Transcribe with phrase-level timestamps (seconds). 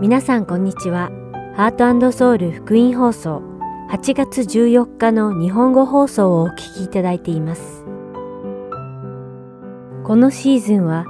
[0.00, 1.10] 皆さんこんにちは。
[1.56, 3.42] ハートソウル福音放送
[3.90, 7.84] 8月14日の日本語放送をお聞きいただいています。
[10.04, 11.04] このシーズンは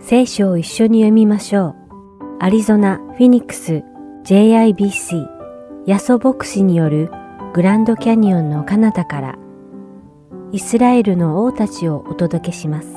[0.00, 1.74] 聖書を一緒に読みましょう。
[2.40, 3.84] アリゾナ・フィニックス
[4.24, 5.24] JIBC
[5.86, 7.12] ヤソ牧師による
[7.54, 9.38] グランドキャニオンの彼方から
[10.50, 12.88] イスラエルの王たちをお届けします。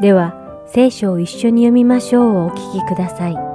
[0.00, 0.36] では、
[0.68, 3.51] 聖書を一緒に読みましょうをお聞きください。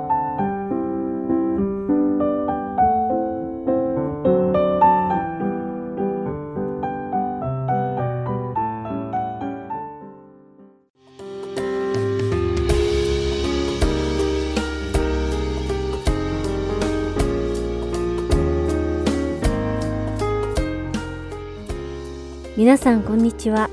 [22.67, 23.69] 皆さんこんにちは。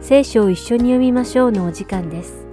[0.00, 2.46] 聖書を一緒に読みましょうのお時間です。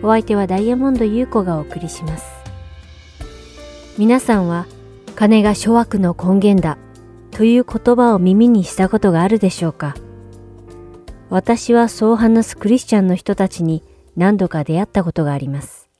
[0.00, 2.24] お相手はダイヤモンド優子がお送りします。
[3.98, 4.68] 皆さんは
[5.16, 6.78] 金が諸悪の根源だ
[7.32, 9.96] という言葉を耳にしたことがあるでしょうか
[11.30, 13.82] 私はそう話すクリスチャンの人たちに
[14.14, 15.90] 何度か出会ったことがあります。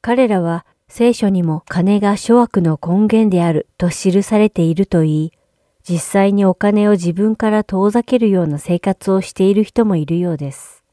[0.00, 5.32] 彼らは聖書にも金が諸悪の根源であると記されていると言い、
[5.88, 10.84] 実際にお金を自分から遠ざけるような生活をしている人もいるようです。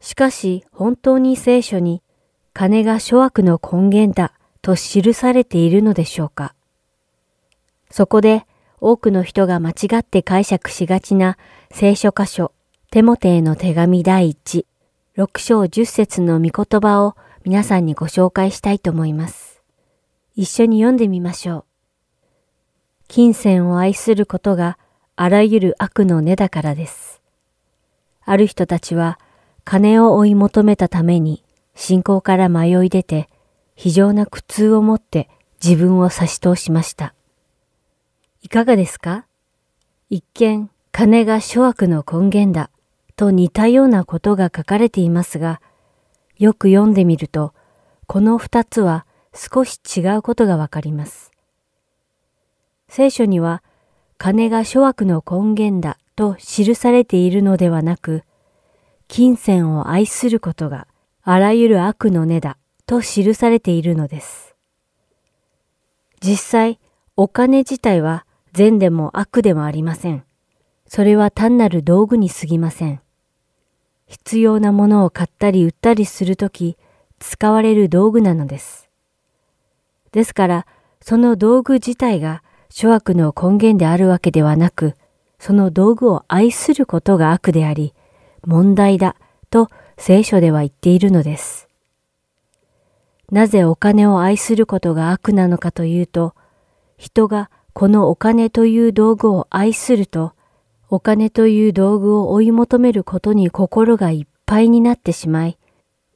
[0.00, 2.02] しかし本当に聖書に
[2.52, 6.54] 金が諸悪の根源だと記されているのでしょうか
[7.90, 8.44] そこで
[8.80, 11.38] 多くの人が間違って解釈しがちな
[11.70, 12.52] 聖書箇所、
[12.90, 14.66] テモテへの手紙第1、
[15.16, 19.62] 6章10節の御言葉を皆さんにご紹介したいと思います。
[20.34, 21.69] 一緒に読んでみましょう。
[23.12, 24.78] 金銭を愛することが
[25.16, 27.20] あらゆる悪の根だからです。
[28.24, 29.18] ある人たちは
[29.64, 31.42] 金を追い求めたために
[31.74, 33.28] 信仰から迷い出て
[33.74, 35.28] 非常な苦痛を持って
[35.60, 37.12] 自分を差し通しました。
[38.42, 39.26] いかがですか？
[40.08, 42.70] 一見金が諸悪の根源だ
[43.16, 45.60] と似たようなことが書かれていますが、
[46.38, 47.54] よく読んでみると
[48.06, 49.04] この二つは
[49.34, 51.29] 少し違うことがわかります。
[52.92, 53.62] 聖書には
[54.18, 58.24] 金が諸悪の根源だと記されているのではなく、
[59.06, 60.88] 金銭を愛することが
[61.22, 64.56] あらゆる悪の根だと記されているのです。
[66.20, 66.80] 実際、
[67.16, 70.24] お金自体は善でも悪でもありません。
[70.88, 73.00] それは単なる道具に過ぎません。
[74.08, 76.76] 必要なものを買ったり売ったりするとき、
[77.20, 78.90] 使われる道具なのです。
[80.10, 80.66] ですから、
[81.00, 84.94] その道具自体が諸悪の根源であるわけではなく、
[85.38, 87.94] その道具を愛することが悪であり、
[88.46, 89.16] 問題だ
[89.50, 91.68] と聖書では言っているのです。
[93.30, 96.34] なぜお金を愛することが悪なのかというと、
[96.96, 100.32] 人がこのお金という道具を愛すると、
[100.88, 105.58] お金という道具を追い求めることに心がいっぱいになってしまい、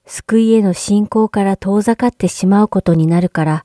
[0.06, 3.64] 救いへの信仰から遠ざかってしまうことになるから、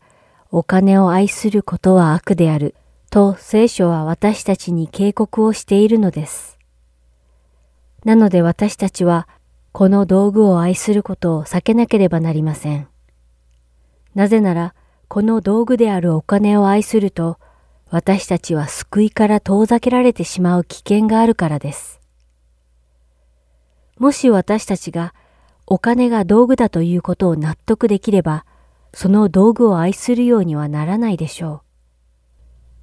[0.52, 2.74] お金を愛することは悪である、
[3.12, 6.58] と聖書は私たちに警告をしているのです。
[8.04, 9.28] なので私たちは、
[9.74, 12.88] この道具を愛することを避けなければなりません。
[14.16, 14.74] なぜなら、
[15.08, 17.38] この道具であるお金を愛すると、
[17.92, 22.00] 私たちは救いから遠ざけられてしまう危険があるからです。
[24.00, 25.14] もし私たちが
[25.68, 28.46] お金が道具だということを納得できれば、
[28.94, 31.64] その道具を愛するようにはならないでしょ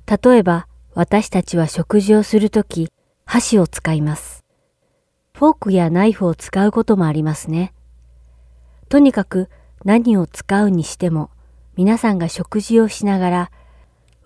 [0.06, 0.30] う。
[0.30, 2.90] 例えば、私たちは食事をするとき、
[3.24, 4.44] 箸を使います。
[5.34, 7.74] フォークやナイフを使うこともありますね。
[8.88, 9.50] とにかく
[9.84, 11.30] 何を使うにしても、
[11.76, 13.50] 皆さんが食事をしながら、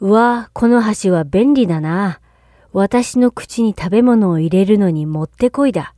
[0.01, 2.21] うわぁ、この箸は便利だな。
[2.73, 5.95] 私の口に食べ物を入れるのにもってこいだ。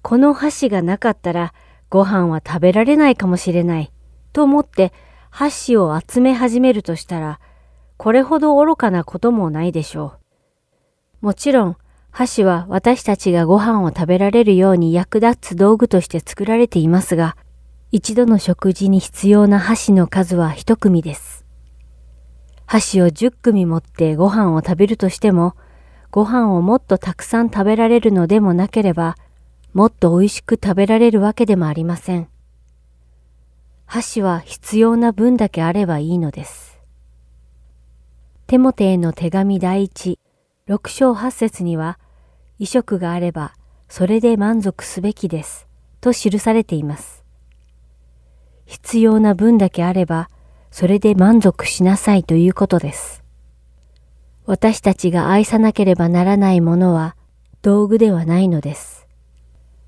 [0.00, 1.52] この箸がなかったら
[1.90, 3.92] ご飯は食べられないかもしれない。
[4.32, 4.92] と思って
[5.30, 7.40] 箸を集め始めるとしたら、
[7.96, 10.14] これほど愚かなこともないでしょ
[11.22, 11.26] う。
[11.26, 11.76] もちろん、
[12.10, 17.36] 箸は私たちがご飯を食べられるように役立つ道具として作られていますが、
[17.90, 21.44] 一度の食事に必要な箸の数は一組です。
[22.66, 25.54] 箸を10組持ってご飯を食べるとしても、
[26.10, 29.16] ご飯をもっとたくさん食べられるのでもなければ、
[29.72, 32.28] もっと美味しく食べられるわけでもありません。
[33.90, 36.78] 箸は必要な分だけあればいいのです。
[38.46, 40.18] テモテへの手紙第一、
[40.66, 41.98] 六章八節には、
[42.58, 43.54] 衣食があれば、
[43.88, 45.66] それで満足すべきです。
[46.02, 47.24] と記されています。
[48.66, 50.28] 必要な分だけあれば、
[50.70, 53.24] それで満足しなさいということです。
[54.44, 57.16] 私たちが愛さなければならないものは
[57.62, 59.06] 道具ではないのです。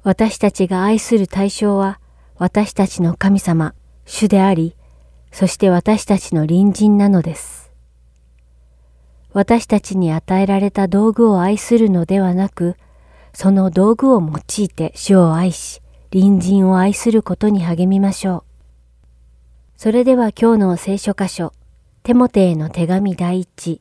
[0.05, 2.01] 私たちが愛する対象は
[2.39, 3.75] 私たちの神様、
[4.11, 4.75] 主であり、
[5.31, 7.71] そして私たちの隣人なのです。
[9.33, 12.75] 私たちに与えられた道具を愛するのではなく、
[13.33, 15.81] その道具を用いて主を愛し、
[16.11, 18.45] 隣人を愛することに励みましょう。
[19.77, 21.53] それでは今日の聖書箇所、
[22.03, 23.81] テモテへの手紙第一、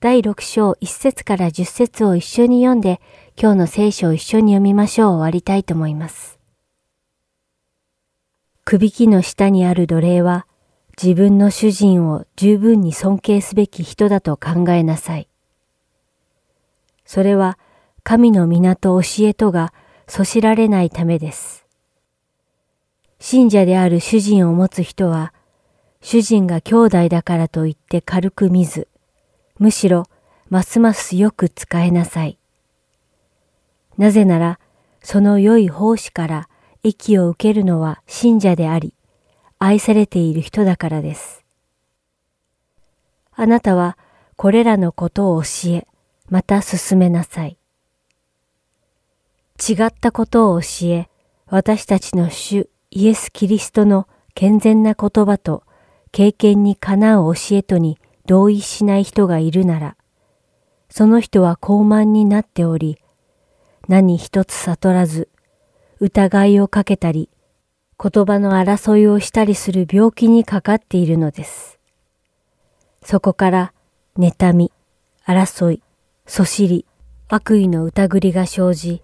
[0.00, 2.98] 第六章一節から十節を一緒に読んで、
[3.38, 6.35] 今日の聖書を一緒に読みましょう終わりたいと思います。
[8.66, 10.44] くびきの下にある奴隷は
[11.00, 15.28] 自分の主人を十分に尊敬すべき人だと考えなさい。
[17.04, 17.60] それは
[18.02, 19.72] 神の港教えとが
[20.08, 21.64] そしられないためです。
[23.20, 25.32] 信者である主人を持つ人は、
[26.00, 28.88] 主人が兄弟だからといって軽く見ず、
[29.60, 30.06] むしろ
[30.50, 32.36] ますますよく使えなさい。
[33.96, 34.58] なぜなら、
[35.04, 36.48] その良い奉仕から
[36.86, 38.94] 益を受けるのは信者であり、
[39.58, 41.44] 愛されている人だからです。
[43.32, 43.98] あなたは
[44.36, 45.86] これらのことを教え、
[46.28, 47.58] また進めなさい。
[49.68, 51.08] 違ったことを教え、
[51.48, 55.64] 私たちの主イエス・キリストの健全な言葉と
[56.12, 59.96] 経験にかなう教えとに同意しない人がいるなら、
[60.88, 62.98] その人は傲慢になっており、
[63.88, 65.28] 何一つ悟らず、
[66.00, 67.30] 疑いをかけたり、
[67.98, 71.78] 言葉の争いをしたりする病気にかかっているのです。
[73.02, 73.72] そこから、
[74.18, 74.72] 妬み、
[75.24, 75.82] 争い、
[76.26, 76.86] そしり、
[77.28, 79.02] 悪意の疑りが生じ、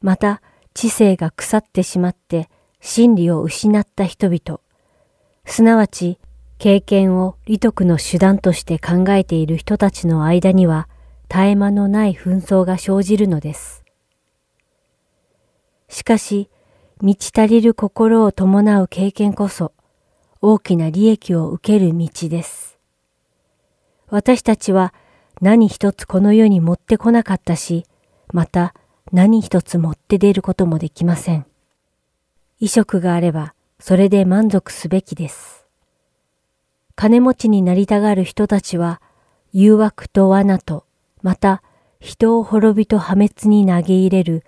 [0.00, 0.42] また
[0.74, 2.50] 知性が腐ってしまって
[2.80, 4.60] 真理を失った人々、
[5.46, 6.18] すなわち
[6.58, 10.88] 経験を利得の手段として考えている人たちの間には
[11.28, 13.83] 絶え間のない紛争が生じるのです。
[15.88, 16.50] しかし、
[17.00, 19.72] 満ち足りる心を伴う経験こそ、
[20.40, 22.78] 大きな利益を受ける道です。
[24.08, 24.92] 私たちは
[25.40, 27.84] 何一つこの世に持ってこなかったし、
[28.32, 28.74] また
[29.12, 31.46] 何一つ持って出ることもできません。
[32.58, 35.66] 衣食があれば、それで満足すべきです。
[36.94, 39.02] 金持ちになりたがる人たちは、
[39.52, 40.84] 誘惑と罠と、
[41.22, 41.62] また
[42.00, 44.44] 人を滅びと破滅に投げ入れる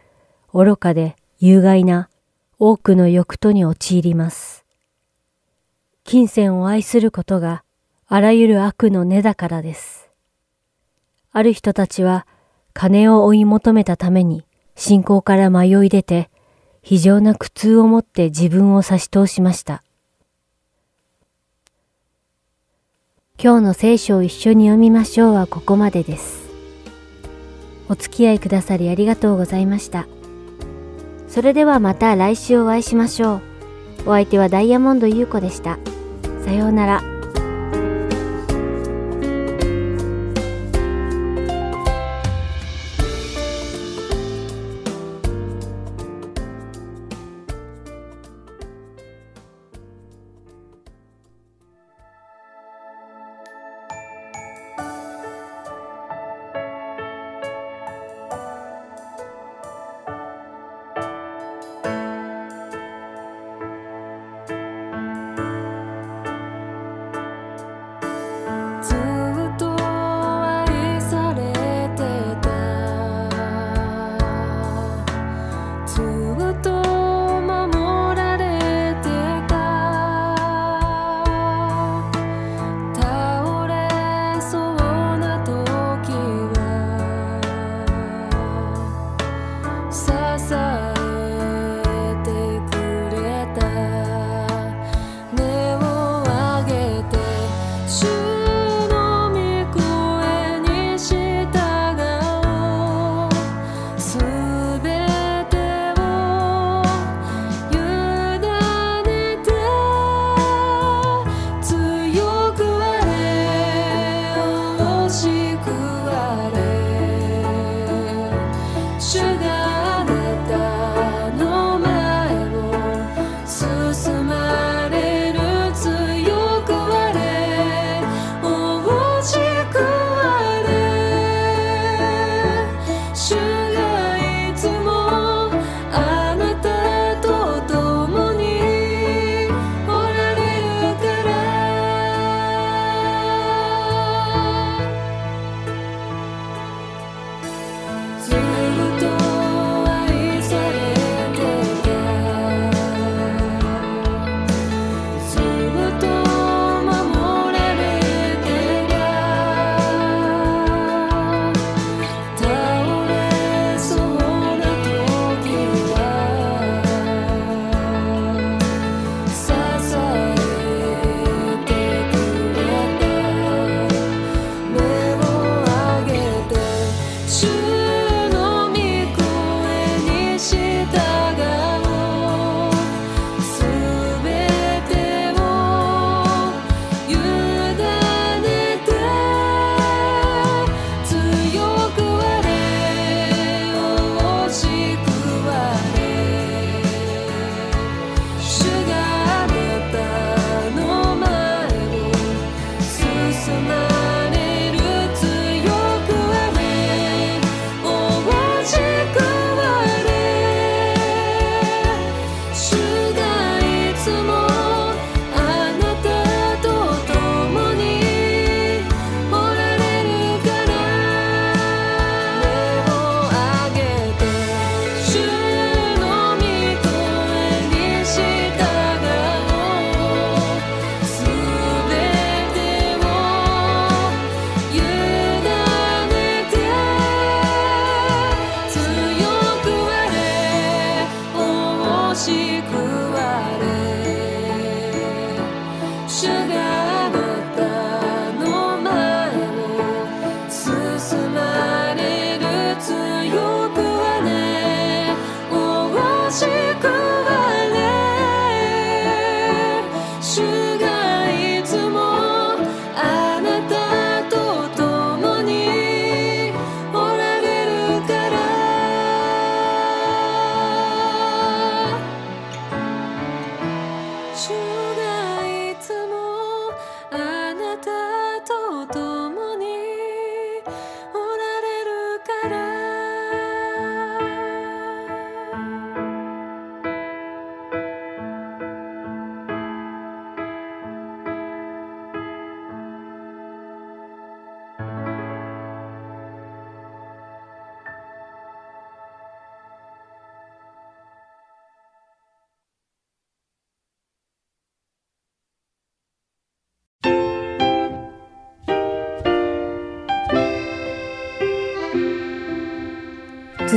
[0.53, 2.09] 愚かで有害な
[2.59, 4.65] 多くの欲とに陥ります。
[6.05, 7.62] 金銭を愛することが
[8.06, 10.09] あらゆる悪の根だからです。
[11.33, 12.27] ある人たちは
[12.73, 14.47] 金を追い求めたために
[14.77, 16.31] 信仰から迷い出て
[16.83, 19.83] 非常な苦痛を持って自分を差し通しました。
[23.38, 26.49] 今日の聖書を一緒に読みましょうはここまでです。
[27.91, 30.06] お付き合いくださりありがとうございました。
[31.37, 33.41] それではまた来週お会いしましょう。
[34.06, 35.79] お相手はダイヤモンド優子でした。
[36.43, 37.15] さようなら。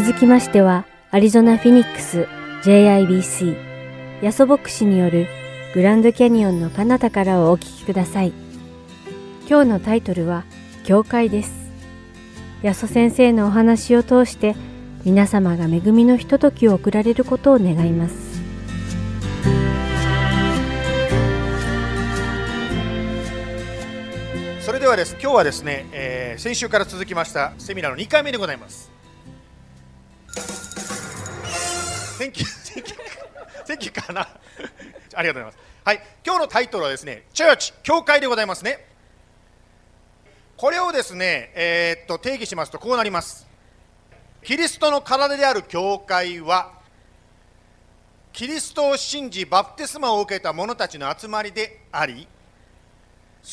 [0.02, 2.26] 続きましては、アリゾナ・フィニックス
[2.64, 3.58] JIBC
[4.22, 5.28] ヤソ牧師による
[5.74, 8.32] グランドキャニオンの彼方からをお聞きください。
[9.50, 10.46] 今日のタイトルは、
[10.86, 11.52] 教会です。
[12.62, 14.56] ヤソ先生のお話を通して、
[15.04, 18.40] 皆様が恵みのひとときを送られることを願います。
[24.62, 28.99] それではです今日はですね、えー、先週から続きましたセミナーの2回目でございます。
[32.18, 32.46] Thank you.
[33.66, 34.22] Thank you かな。
[34.22, 35.70] ありがとうございます。
[35.86, 38.86] はい、今日のタイトルはですね、チャーチ、教会でございますね。
[40.58, 43.48] これをですね、えー、っと定義しますとこうなります。
[44.44, 46.74] キリストの体である教会は、
[48.34, 52.28] キリストを信じ、バプテスマを受けた者たちの集まりであり、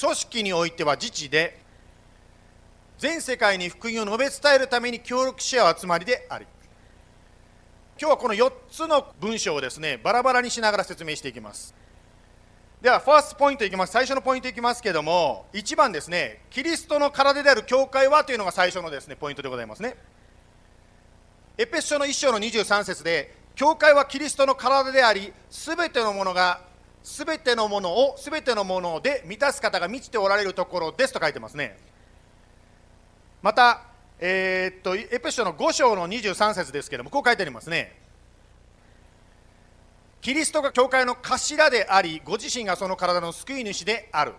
[0.00, 1.60] 組織においては自治で、
[2.98, 6.46] 全世界に福音を述べ伝えるために協力し合う集まりであり、
[7.98, 11.74] 今日はこの4つの文章をですねバラバラにしながら説明していきます。
[12.82, 13.92] ではファーストポイントいきます。
[13.92, 19.96] 最初のポイントいきますけども1番ですねキリストの体である教会はというのが最初のですねポイントでございますね。
[21.56, 26.60] エペス書の1章の23節で教会はキリストの体でありすべてのものが
[27.02, 31.78] すべてのものをすべてのもので満たす方が満ちておられるところですと書いてますね。
[33.40, 33.80] また
[34.18, 38.00] えー、っとエペソの5章の23節ですけれどもこう書いてありますね。
[40.22, 44.32] キリストが教会の頭でありご自身がその体の救い主である。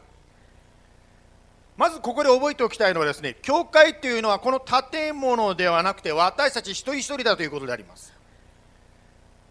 [1.78, 8.12] まずここで覚えておきたいのはですね教会というのはこの建物ではなくて私たち一人一人だということであります。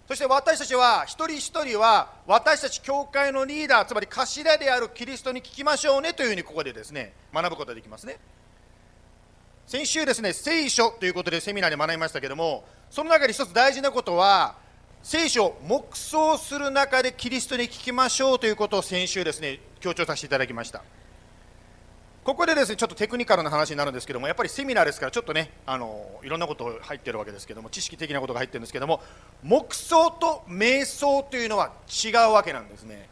[0.09, 8.19] そして私たちは一人一人は私たち教会のリーダーつまり頭であるキリストに聞きましょうねというふうにここでですね学ぶことができますね。
[9.67, 14.55] 先週ですね聖書ということでセミナーで学びましたけどもその中で一つ大事なことは
[15.03, 20.83] 聖書を黙想する中でキリストに聞きましょうということを先週ですね強調させていただきました。
[22.23, 29.01] ここでですねちょっとテクニカルな話になるんですけどもやっぱりセミナーですからちょっとねあのいろんなこと入ってるわけですけども知識的なことが入ってるんですけども
[29.45, 31.73] 黙想と瞑想というのは
[32.05, 33.09] 違うわけなんですね。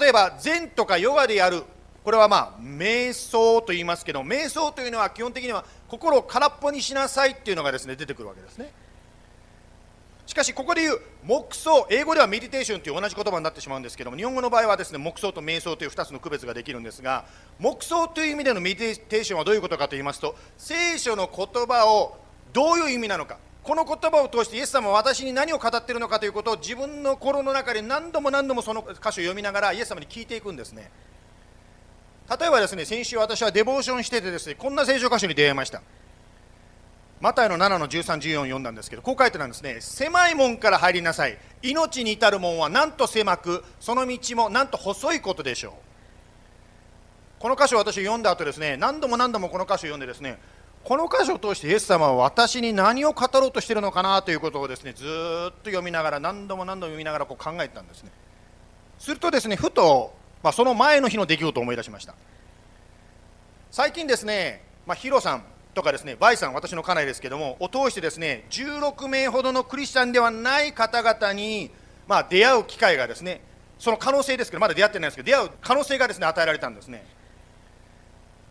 [0.00, 1.64] 例えば禅とかヨガでやる
[2.06, 8.70] これはまあ瞑想と言いますけど瞑想というのは基本的には心を空っぽにしなさいっていうのがですね出てくるわけですね。
[10.24, 17.24] しかしここで言う黙想英語ではメディテーションという同じ言葉になってしまうんですけども日本語の場合はですね黙想と瞑想という2つの区別ができるんですが
[17.58, 22.18] 黙想という意味でのメディテーションはどういうことかと言いますと聖書の言葉を
[22.52, 30.88] どういう意味なのかこの言葉を通してイエス様は私に何を語っているのかということを自分の心の中で何度も何度もその箇所を読みながらイエス様に聞いていくんですね。
[32.28, 35.82] 例えばですね先週私はデボーションしててですねこんな聖書箇所に出会いました。
[37.18, 39.78] マタイの7の13、14を読んだんですけどこう書いてたんですね。
[39.80, 41.38] 狭い門から入りなさい。
[41.62, 45.72] 命に至る門はなんと狭くその道もなんと細いことでしょう。
[47.38, 50.38] この箇所を私読んだ後ですね何度も何度もこの箇所を読んでですね
[50.84, 55.06] この箇所を通してイエス様は私に何を語ろうとしているのかなということをですねずっ
[55.62, 58.10] と読みながら何度も何度も読みながらこう考えたんですね。
[58.98, 60.14] するとですねふと
[60.46, 62.14] まあ、その前の日の出来事を思い出しました。
[63.72, 65.42] 最近ですね、まあ、ヒロさん
[65.74, 71.72] とかですねバイさん私の家内ですけどもを通してですね16名ほどのクリスチャンではない方々に、
[72.06, 73.40] まあ、出会う機会がですね
[73.80, 77.04] その可能性ですけどまだ出会ってないんですけど出会う可能性がですね与えられたんですね。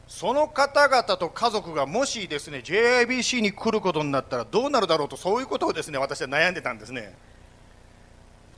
[0.09, 7.15] その方々と家族がもしですね JIBC に来ることになったらどうなるだろうとそういうことをですね私は悩んでたんですね。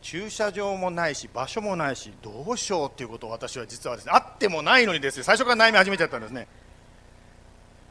[0.01, 6.47] 駐車場もないし場所もないしどうしようっていうことを私は実はですねあってもないのにですね最初から悩み始めちゃったんですね。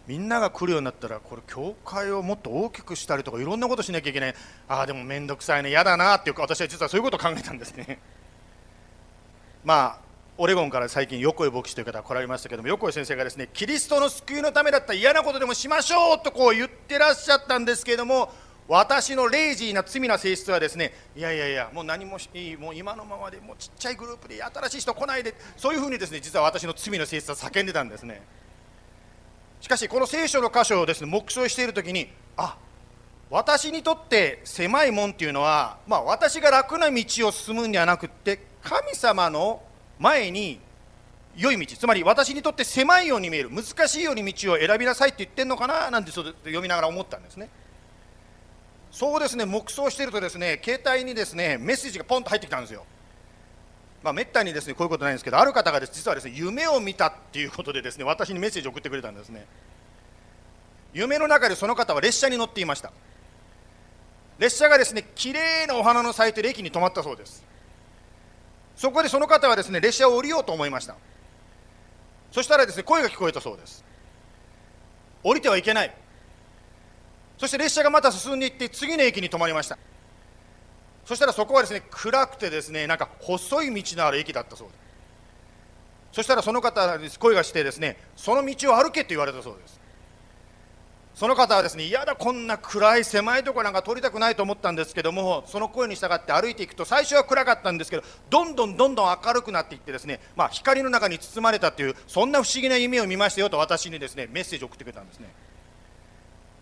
[0.07, 4.35] みんなが来るようになったらこれ教会をもっと大きくしたりとかいろんなことしなきゃいけない。
[4.69, 5.71] ああでも面倒くさいね。
[5.71, 7.99] 嫌だなっていうか私は実はそういうことを考えたんですね。
[9.65, 10.07] まあ
[10.39, 18.31] オレゴンから最近横井牧師という方が来られましたけども横井先生がですねキリストの救いのためだったら嫌なことでもしましょうとこう言ってらっしゃったんですけれども
[18.69, 28.23] 私のレイジーな罪な性質はですねいやいやいやもう何もいいもう今のままでもうちっちゃいグループで新しい人来ないでそういうふうにですね実は私の罪の性質は叫んでたんですね。
[29.61, 32.57] しかしこの聖書の箇所をですね黙想している時にあ
[33.31, 39.63] 私にとって狭い門っていうのは、まあ、私が楽な道を進むんではなくって神様の
[39.99, 40.61] 前に
[41.37, 47.49] 良い道つまり私にとって狭いように見える難しいように道を選びなさいって言ってるのかななんて読みながら思ったんですね。
[48.97, 52.87] そうですね黙想しているとですね携帯にですねメッセージがポンと入ってきたんですよ。
[54.03, 59.45] まあ、めったにですねこういうことないんですけどある方がです実はですね夢を見たっていうことでですね私にメッセージを送ってくれたんですね。
[60.95, 62.91] 夢の中でその方は列車に乗っていました。
[64.39, 67.45] 列車がですね綺麗なお花の咲いてる駅に止まったそうです。
[68.77, 70.97] そこでその方はですね列車を降りようと思いました。
[72.33, 73.85] そしたらですね声が聞こえたそうです。
[75.23, 75.95] 降りてはいけない。
[77.39, 79.79] そして列車がまた進んでいって次の駅に止まりました。
[81.05, 84.79] そしたらそこはですね暗くてですねなんか細い道のある駅だったそうです。
[86.13, 89.81] そしたらその方に声がしてですねその道を歩けと言われたそうです。
[91.15, 105.29] その方はですね嫌だこんな暗い狭いところなんか通りたくないと思ったんですけどもその声に従って歩いていくと最初は暗かったんですけどどんどんどんどん明るくなっていってですね、まあ、光の中に包まれたというそんな不思議な夢を見ましたよと私にですねメッセージを送ってくれたんですね。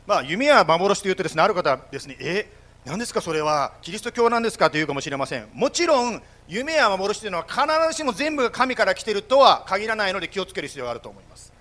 [0.07, 2.47] まあ夢や幻というとですねある方はですねえ
[2.85, 5.49] 何ですかそれはキリスト教なんですかというかもしれません。
[5.55, 11.53] もちろん夢や幻というのは必ずしも全部が神から来ているとは限らないので気をつける必要があると思います。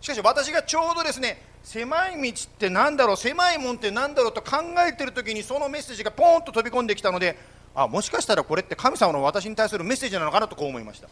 [0.00, 7.38] しかし私がちょうどですね狭い道って何だろう狭いもんって何だろうと考えている時にそのメッセージがポンと飛び込んできたので
[7.74, 11.08] あもしかしたらこれって神様の私に対するメッセージなのかなとこう思いました。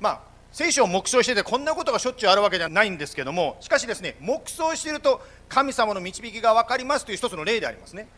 [0.00, 0.20] まあ
[0.52, 8.08] 聖書を黙想しててこんなことがしょっちゅうあるわけではないんですけどもしかしですね黙想していると神様の導きが分かりますという一つの例でありますね。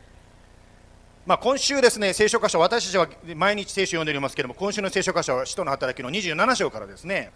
[1.27, 7.33] まあ、今週ですね聖書箇所私たちは毎日聖書を読んでおりますけども今週の聖書箇所は使徒の働きの27章からですね。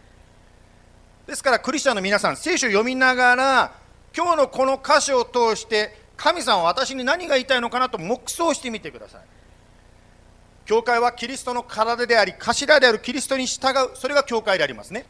[1.26, 3.72] ですからクリスチャンの皆さん聖書を読みながら
[4.16, 9.20] 今日のこの箇所を通して神様は私に何が言いたいのかなと黙想してみてください。
[10.64, 15.06] 教会はキリストの体であり頭であるキリストに従うそれが教会でありますね。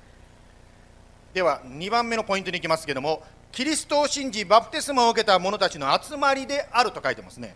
[1.35, 7.55] では2番目のポイントに行きますけどもキリストを信じバプテスマを受けた者たちの集まりであると書いてますね。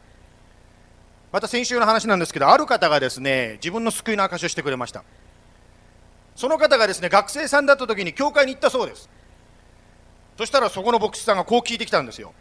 [1.33, 5.03] また先週の話なんですけどある方がですね自分の救いの証しをしてくれました。
[6.35, 9.09] その方がですね学生さんだった時に教会に行ったそうです。
[10.37, 12.35] そしたらそこの牧師さんがこう聞いてきたんですよ。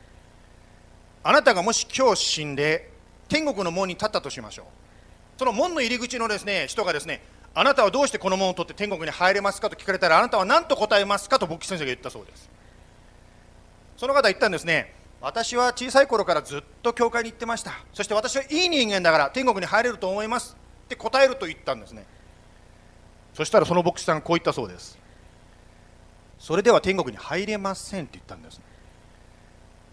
[1.23, 2.91] あなたがもし今日死んで
[3.29, 4.65] 天国の門に立ったとしましょう。
[5.37, 7.21] その門の入り口のですね人がですね
[7.53, 9.69] あなたはどうしてこの門を取って天国に入れますか？
[9.69, 11.39] と聞かれたらあなたは何と答えますか？
[11.39, 12.49] と牧師先生が言ったそうです。
[13.97, 22.05] その方言ったんですね私は小さい頃からずっと教会に行ってましたそして私はいい人間だから天国に入れると思いますって答えると言ったんですね。
[23.33, 24.97] そしたらその牧師さんがこう言ったそうです
[26.39, 28.59] それでは天国に入れませんって言ったんです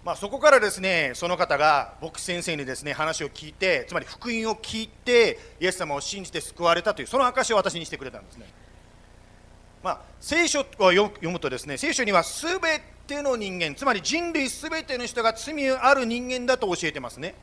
[0.05, 8.47] まあ、そこからですねその方が牧師先生にですね話を聞いてつまり福音を聞いてイエス様を信じて救われたというその証を私にしてくれたんですね、
[9.83, 17.35] まあ、聖書を読むとですね聖書にはすべての人間つまり人類すべての人が罪ある人間だと教えてますね。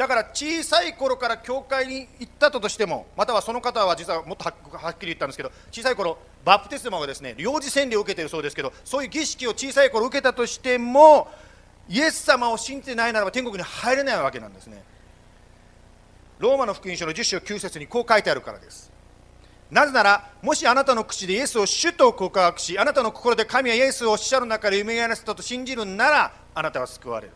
[0.00, 11.28] だから小さい頃から教会に行ったとしてもまたはその方は実はもっとはっきり言ったんですけど小さい頃バプテスマをですね領事洗礼を受けているそうですけどそういう儀式を小さい頃受けたとしても
[11.86, 14.82] イエス様を信じてないならば天国に入れないわけなんですね。
[16.38, 18.90] ローマの福音書の10章9節にこう書いてあるからです。
[19.70, 27.34] なぜならもしあなたの口でイエスを主と告白しあなたの心で神はイエスを死者の中で夢やらせたと信じるならあなたは救われる。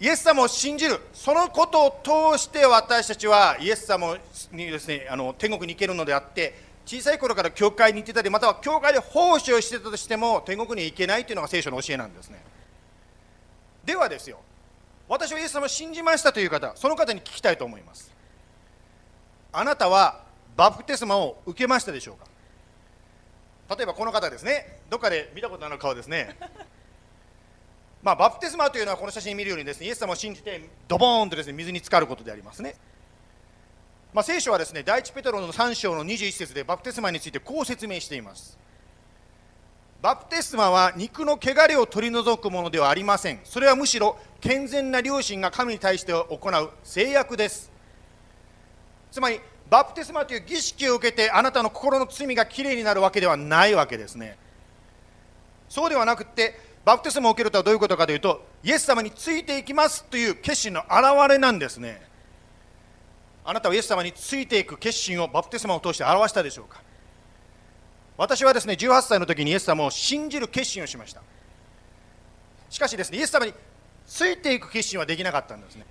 [0.00, 0.98] イエス様を信じる。
[1.12, 4.16] そのことを通して私たちはイエス様
[4.50, 6.54] にですねあの天国に行けるのであって
[6.86, 12.42] 小さい頃から教会に行ってたりまたは教会で奉仕をしてたとしても天国に行けないというのが聖書の教えなんですね。
[13.84, 14.38] ではですよ
[15.06, 18.10] 私はイエス様を信じましたという方その方に聞きたいと思います。
[19.52, 20.22] あなたは
[20.56, 22.16] バプテスマを受けましたでしょう
[23.68, 23.76] か？
[23.76, 24.78] 例えばこの方ですね。
[24.88, 26.36] どっかで見たことある顔ですね。
[28.02, 32.74] まあ、バプテスマというのはこの写真に見るようにですねイエス様を信じてドボーンとですね水に浸かることでありますね、
[34.14, 38.58] まあ、聖書はですね第一ペトロの3章の21節でバプテスマについてこう説明しています。
[40.02, 43.40] バプテスマは肉の汚れを取り除くものではありません。
[43.44, 47.70] それはむしろ健全な良心が神に対して行う制約です。
[49.12, 54.38] つまりバプテスマという儀式を受けてあなたの心の罪がきれいになるわけではないわけですね。
[55.68, 62.02] そうではなくてバプテスマを受けるとはどういうことかというとイエス様についていきますという決心の表れなんですね。
[63.44, 66.82] あなたはイエス様についていく決心をバプテスマを通して表したでしょうか。
[68.16, 71.22] 私はですね18歳の時にイエス様を信じる決心をしました。
[72.68, 73.54] しかしですねイエス様に
[74.06, 75.84] ついていく決心はできなかったんですね。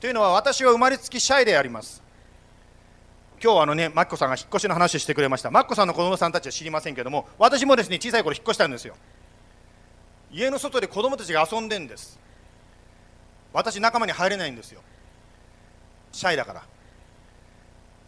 [0.00, 2.02] というのは私は生まれつきシャイであります。
[3.42, 5.50] 今日はあのねマッコさんが引っ越しの話をしてくれました。
[5.50, 8.94] マッコさんの子供さんたちは知りませんけども私もですね小さい頃引っ越したんですよ。
[10.34, 12.18] 家の外で子供たちが遊んでんです。
[13.52, 14.80] 私仲間に入れないんですよ。
[16.10, 16.62] シャイだから。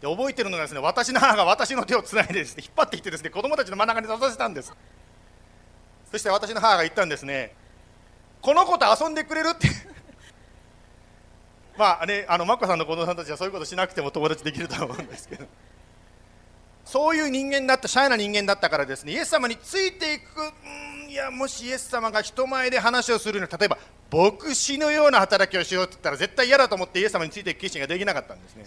[0.01, 4.73] で覚えてるのがですね私の母が私の手をつないでですね引っ張ってきてですね子供たちの真ん中に立たせたんです。
[6.11, 7.55] そして私の母が言ったんですね。
[8.41, 9.69] この子と遊んでくれるって。
[11.79, 15.45] まあねあのマッコさんの子供さんたちはそういうことしなくても友達できると思うんですけど。
[16.83, 20.86] そういう人間だったシャイな人間だったからですねイエス様についていくい
[21.17, 23.77] やもしイエス様が人前で話をするの例えば
[24.11, 28.65] 牧師のような働きをしようって言ったら絶対嫌だと思ってイエス様についていく決心ができなかったんですね。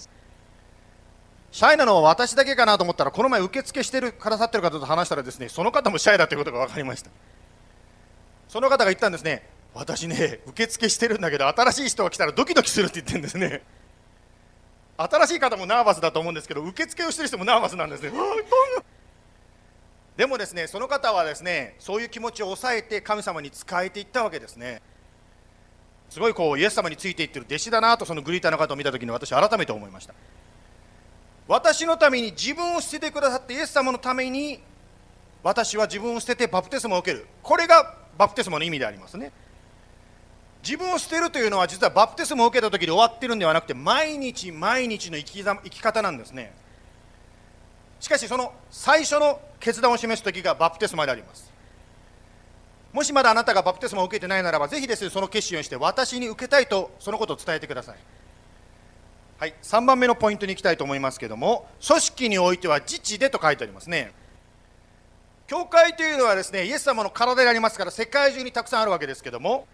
[1.53, 7.11] シャイなのは私だけかなと思ったらこの前受付してるくださってる方と話したらですねその方もシャイだということが分かりました。
[8.49, 13.63] その方が言ったんですね私ね受付してるんだけど新しい人が来たらドキドキするって言ってるんですね。
[14.97, 18.13] 新しい方もナーバスだと思うんですけど受付をしてる人もナーバスなんですね。
[20.21, 24.83] でもですねその方はですねそういう気持ちを抑えて神様に仕えていったわけですね。
[26.11, 30.13] すごいこうイエス様についていってる弟子だなとそのグリーターの方を見た時に私改めて思いました。
[31.49, 34.61] 私のために自分を捨ててくださってイエス様のために
[35.43, 37.27] 私は自分を捨ててバプテスマを受ける。
[37.43, 39.33] これがバプテスマの意味でありますね。
[40.63, 46.60] 自分を捨てるというのは実はバプテスマを受けた時で終わってるんではなくて毎日毎日の生き生き方なんですね。
[48.01, 51.51] しかしその最初の決断を示す時がバプテスマであります。
[52.93, 57.97] もしまだあなたがバプテスマを受けてないならばぜひですねその決心をして私に受けたいとそのことを伝えてください。
[59.39, 59.55] はい。
[59.63, 64.13] 3番目のポイントに行きたいと思いますけども組織においては自治でと書いてありますね。
[65.47, 69.67] 教会というのはですねイエス様の体でありますから世界中にたくさんあるわけですけども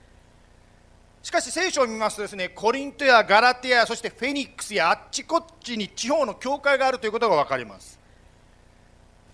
[1.23, 7.96] しかし聖書を見ますとですねコリントやガラティアそしてフェニックスやあっちこっちに地方の教会があるということが分かります。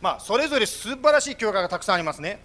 [0.02, 2.40] まあ、それぞれ素晴らしい教会がたくさんありますね。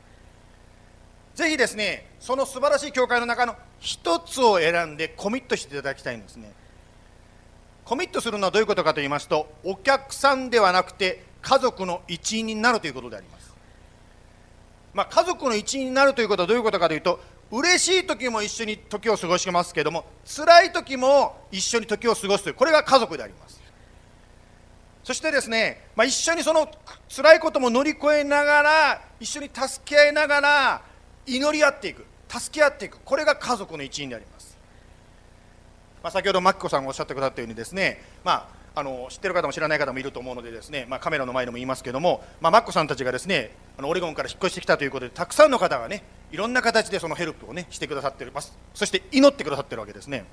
[1.34, 6.52] ぜひですね、その素晴らしい教会の中の一つを選んでコミットしていただきたいんですね。
[7.84, 13.52] コミットするのはどういうことかと言いますと、お客さんではなくて家族の一員になるということであります。
[14.94, 23.57] まあ、家族の一員になるということはどういうことかというと、嬉しい時も一緒に時を過ごしますけれども、辛い時も一緒に時を過ごすという、これが家族であります。
[25.08, 26.70] そしてですね、まあ、一緒にその
[27.08, 30.82] 辛いことも乗り越えながら一緒に助け合いながら
[31.26, 32.06] 祈り合っていく。
[32.28, 33.00] 助け合っていく。
[33.06, 34.58] これが家族の一員であります、
[36.04, 48.58] まあ、先ほど真紀子さんがおっしゃってくださったようにですね、まあ、あの知ってる方も知らない方もいると思うのでですね、まあ、カメラの前でも言いますけども、まあ、マッコさんたちがですねあのオレゴンから引っ越してきたということでたくさんの方がねいろんな形でそのヘルプをねしてくださっています。
[48.74, 50.26] そして祈ってくださってるわけですね。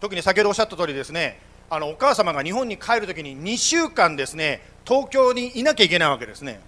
[0.00, 1.38] 特に先ほどおっしゃった通りですね
[1.68, 6.60] あのお母様が日本に帰るときに2週間ですね東京にいなきゃいけないわけですね。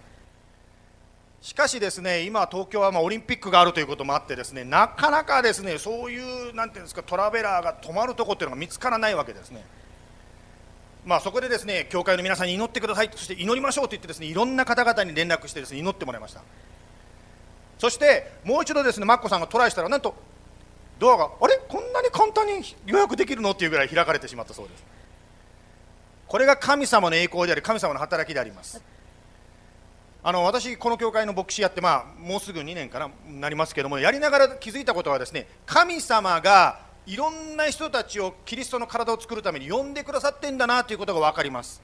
[1.41, 9.65] しかしですね今東京はまオリンピックがあるということもあってですねなかなかですねそういうなていうんですかトラベラーが泊まるとこっていうのが見つからないわけですね。
[11.07, 16.43] まあそこでですね教会の皆さんに祈ってくださいそして祈りましょうと言ってですねいろんな方々に連絡してですね祈ってもらいました。
[17.79, 20.17] そしてもう一度ですねマッコさんがトライしたらなんと
[20.99, 21.59] ドアがあれ？
[21.69, 23.53] こんなに簡単に予約できるの？
[23.53, 24.85] っていうぐらい開かれてしまったそうです。
[26.27, 28.83] これが神様の栄光であり神様の働きであります。
[30.23, 41.81] あの私この教会の牧師やってまあもうすぐ2年かななりますけどもやりながら気づいたことはですね神様がいろんな人たちをキリストの体を作るために呼んでくださってんだなということが分かります。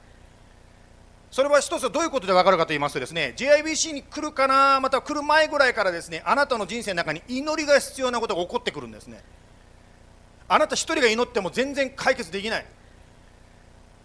[1.35, 9.21] それは一つどういうことで分かるかと言いますとですね JIBC に来るかなまた来る前ぐらいからですねあなたの人生の中に祈りが必要なことが起こってくるんですね。
[10.47, 12.67] あなた一人が祈っても全然解決できない。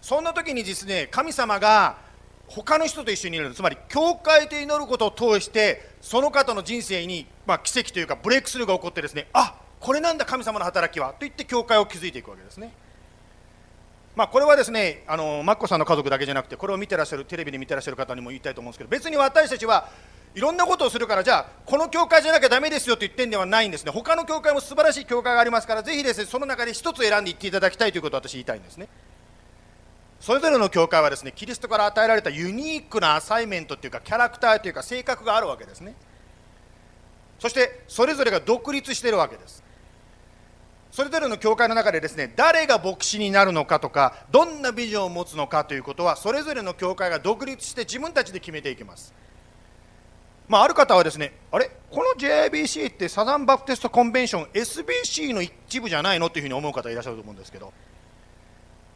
[0.02, 1.98] そんな時にですね神様が
[2.48, 3.54] 他の人と一緒にいる。
[3.54, 12.74] つまり教会で祈ることを通してその方の人生に、まあ、奇跡というかブレイクスルーが起こってですねあこれなんだ神様の働きはと言って教会を築いていくわけですね。
[14.20, 19.88] まあ、これはですねあのマッコさんの家族だけじゃなくてこれを見てらっしゃるテレビで見てらっしゃる方にも言いたいと思うんですけど別に私たちは
[20.36, 23.94] いろんなことをするからじゃあこの教会じゃなきゃだめですよと言ってんではないんですね。
[23.94, 28.90] 他の教会も素晴らしい教会がありますからぜひですねその中で一つ選んでいっていただきたいということを私言いたいんですね。
[30.20, 35.96] それぞれの教会はですねキリストから与えられたユニークなアサイメントというかキャラクターというか性格があるわけですね。
[37.40, 39.64] そしてそれぞれが独立しているわけです。
[40.92, 49.14] それぞれの教会の中でですね誰が牧師になるのかとかどんなビジョンを持つのかということはそれぞれの教会が独立して自分たちで決めていきます。
[50.48, 51.70] まあ、ある方はですねあれ？
[51.92, 57.72] この JIBC ってサザンバプテストコンベンション SBC の一部じゃないのというふうに思う方いらっしゃると思うんですけど。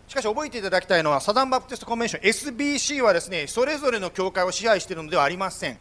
[0.08, 5.78] しかし覚えていただきたいのはサザンバプテストコンベンション SBC はですねそれぞれの教会を支配しているのではありません。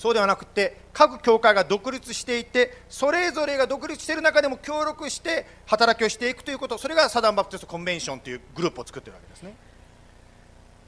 [0.00, 9.54] そうではなくて各教会が独立していてそれぞれが独立している中でも協力して働きをしていくということそれがサザンバプテストコンベンションというグループを作っているわけですね、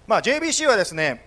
[0.07, 1.27] まあ、JBC はですね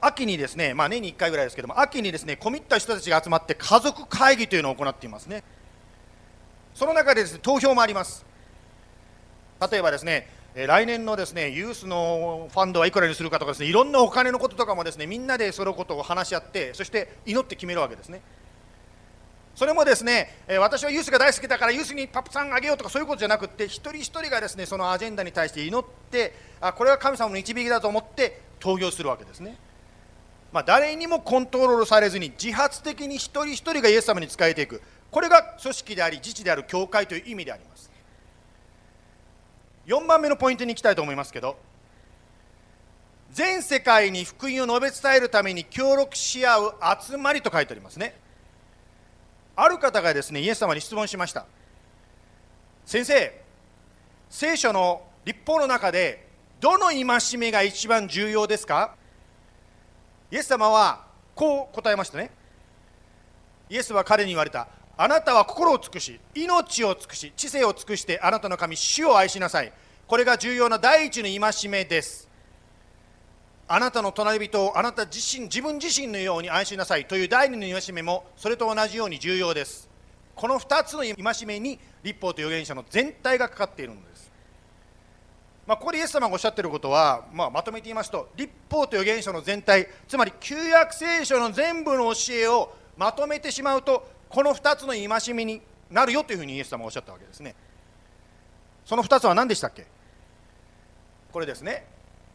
[0.00, 5.44] 秋にですね、まあ、年に1回ぐらいですけども秋にですねコミット人たちが集まって家族会議というのを行っていますね。
[6.74, 8.26] その中でですね投票もあります。
[9.70, 10.28] 例えばですね
[10.64, 18.22] 来年のですねユースのファンドはいくらにするかとかですねいろんなお金のこととかもですねみんなでそのことを話し合ってそして祈って決めるわけですね。
[19.54, 29.58] それもですね私はユースが大好きだからユースにパプさんあげようとかそういうことじゃなくて一人一人がですねそのアジェンダに対して祈ってあこれは神様の導きだと思って投票するわけですね。
[30.52, 34.80] まあ、誰にもコントロールされずに自発的に一人一人がイエス様に仕えていく。
[35.10, 37.90] これが組織であり自治である教会という意味であります。
[39.86, 41.56] 4番目のポイントに行きたいと思いますけど
[43.32, 48.14] 全世界に福音を述べ伝えるために協力し合う集まりと書いてありますね。
[49.54, 51.44] ある方がですねイエス様に質問しました。
[52.84, 53.40] 先生
[54.30, 56.26] 聖書の立法の中で
[56.60, 57.04] どの戒
[57.36, 58.94] めが一番重要ですか？
[60.30, 62.30] イエス様はこう答えましたね。
[63.68, 64.68] イエスは彼に言われた。
[64.98, 69.72] あなたは心を尽くし命を尽くし知性を尽くしてあなたの神主を愛しなさい。
[70.06, 72.28] これが重要な第一の戒めです。
[73.68, 77.06] あなたの隣人をあなた自身自分自身のように愛しなさい。
[77.06, 79.88] という第二の戒めもそれと同じように重要です。
[80.34, 84.30] この2つの戒めに立法と預言者の全体がかかっているのです。
[85.66, 97.54] まあ、ここでイエス様がおっしゃっていることは、まあ、まとめて言いますと立法と預言者の全体つまり旧約聖書の全部の教えをまとめてしまうとこの2つの戒めになるよというふうにイエス様はおっしゃったわけですね。
[98.84, 99.86] その2つは何でしたっけ？
[101.32, 101.86] これですね。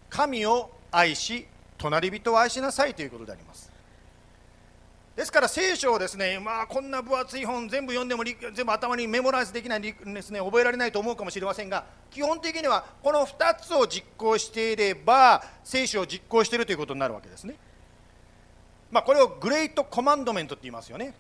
[0.10, 3.72] 神を愛し隣人を愛しなさいということであります。
[5.16, 17.56] ですから聖書をですね、まあ、こんな分厚い本全部読んでも全部頭にメモライズできないですね覚えられないと思うかもしれませんが基本的にはこの2つを実行していれば聖書を実行しているということになるわけですね、
[18.90, 21.14] まあ、これをグレートコマンドメントって言いますよね。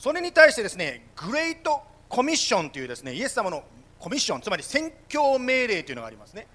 [0.00, 3.62] それに対してですねグレートコミッションというですねイエス様の
[3.98, 6.46] コミッションつまり宣教命令というのがありますね。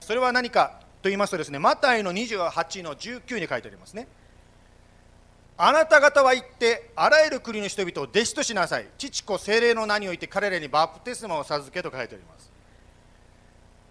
[0.00, 4.06] それは何かと言いますとですねマタイの28の19に書いてありますね。
[5.56, 8.86] あなた方は行ってあらゆる国の人々を弟子としなさい。
[8.98, 12.50] 父子精霊の名において彼らにバプテスマを授けと書いてあります。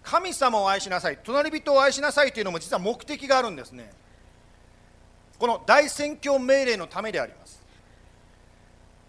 [0.04, 1.18] 神様を愛しなさい。
[1.24, 3.90] 隣人を愛しなさいというのも実は目的があるんですね。
[5.36, 7.55] この大宣教命令のためであります。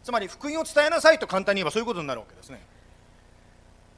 [0.08, 2.62] つまり福音を伝えなさいと簡単に言えばそういうことになるわけですね。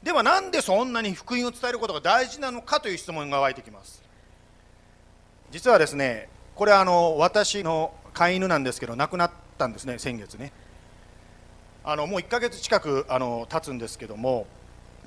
[0.02, 4.02] ではなんでそんなに福音を伝えることが大事なのかという質問が湧いてきます。
[5.52, 10.50] 実はですねこれあの私の飼い犬なんですけど亡くなったんですね先月ね。
[11.84, 14.48] あのもう1ヶ月近くあの経つんですけども、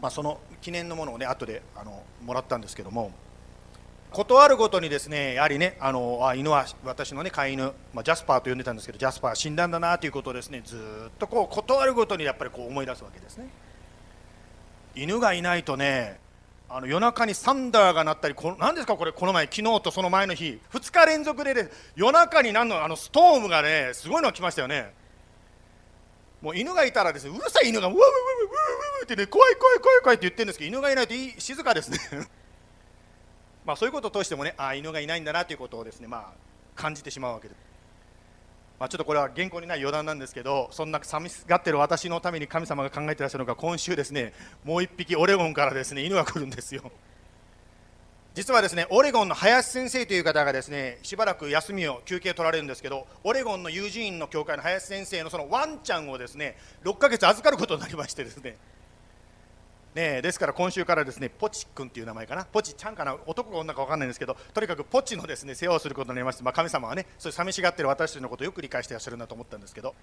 [0.02, 3.12] まあ、その記念のものをね後であのもらったんですけども
[4.13, 10.62] 断るごとにですねやはりねあのあ犬は私のね飼い犬、まあ、ジャスパーと呼んでたんですけどジャスパー死んだんだなということをですね。
[10.63, 13.49] ずっとこう断るごとにやっぱりこう思い出すわけですね。
[14.95, 16.19] 犬がいないとね
[16.69, 24.93] あの夜中にサンダーが鳴ったりこ何ですかこれこの前昨日とその前の日2日連続で、ね、夜中に何のあのストームがねすごいのが来ましたよね。
[26.41, 28.54] もう犬がいたらですねうるさい犬がうわうわうわうわ
[29.04, 31.97] ってね怖い怖い怖い怖いって言ってるんですけど犬がいないといい静かですね。
[33.65, 36.32] まあそういうことを通してもねあ犬がいないんだなということをですねまあ
[36.76, 37.73] 感じてしまうわけです。
[38.80, 44.34] まあ、ちょっとこれは原稿にない余談なんですけどそんな寂しがってる私のために神様が考えてらっしゃるのが今週ですね
[44.65, 46.91] もう1匹オレゴンからですね犬が来るんですよ。
[48.36, 58.58] 実はですねオレゴンの林先生という方がですねしばらく休みを休憩取られるんですけどオレゴンの友人院の教会の林先生のそのワンちゃんをですね6ヶ月預かることになりましてですね。
[59.95, 62.45] ねですから今週からですねポチ君っていう名前かな。
[62.45, 63.15] ポチちゃんかな。
[63.25, 69.95] 男か女か分かんないんですけどとにかくポチのですね世話をすることになりまして、まあ、神様はねそういう寂しがってる私たちのことをよく理解していらっしゃるなと思ったんですけど、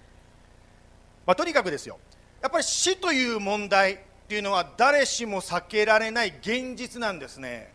[1.25, 1.97] まあ、とにかくですよ。
[2.41, 7.73] やっぱり死という問題っていうのは誰しも避けられない現実なんですね。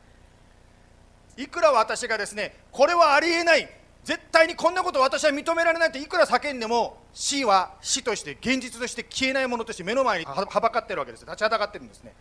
[1.36, 3.68] いくら私がですねこれはありえない
[4.06, 11.24] 絶対にこんなこと私は認められないといくら叫んでも死は死として現実として消えないものとして目の前にはばかってるわけです。
[11.24, 12.14] 立ちはだかってるんですね。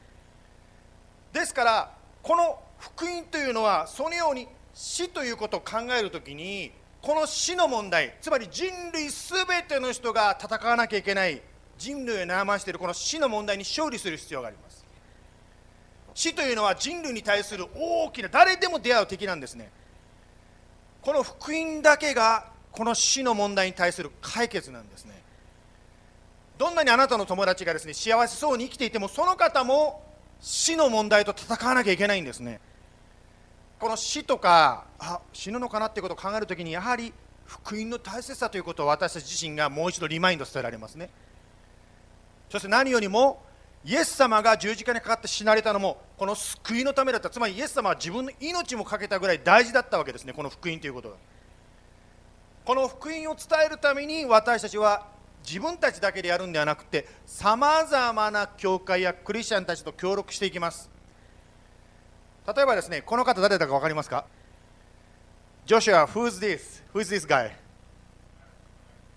[1.32, 1.92] ですから
[2.24, 6.72] この福音というのはそのように死ということを考えるときに
[7.04, 11.40] この死の問題つまり人類すべての人が戦わなきゃいけない
[11.78, 14.84] 人類を悩ましているこの死の問題に勝利する必要があります。
[16.16, 19.70] 死というのは人類に対する大きな誰でも出会う敵なんですね。
[21.06, 25.14] この福音だけがこの死の問題に対する解決なんですね。
[26.58, 30.02] どんなにあなたの友達がですね幸せそうに生きていてもその方も
[30.42, 32.60] 死の問題と戦わなきゃいけないんですね。
[33.80, 37.14] この死とかあ死ぬのかなっていうことを考えるときにやはり
[37.46, 41.12] 福音の大切さということを私たち自身がもう一度リマインドさせられますね。
[42.50, 43.44] そして何よりも
[43.86, 51.16] イエス様が十字架にかかって死なれたのもこの救いのためだったつまりイエス様は自分の命もかけたぐらい大事だったわけですねこの福音ということが
[52.66, 53.36] この福音を伝
[53.68, 55.06] えるために私たちは
[55.46, 60.90] 自分たちだけでやるんではなくてさまざまな教会やクリスチャンたちと協力していきます
[62.48, 64.26] 例えばですねこの方誰だか分かりますか？
[65.68, 66.84] ジョシュア Who's this?
[66.94, 67.52] Who's this guy?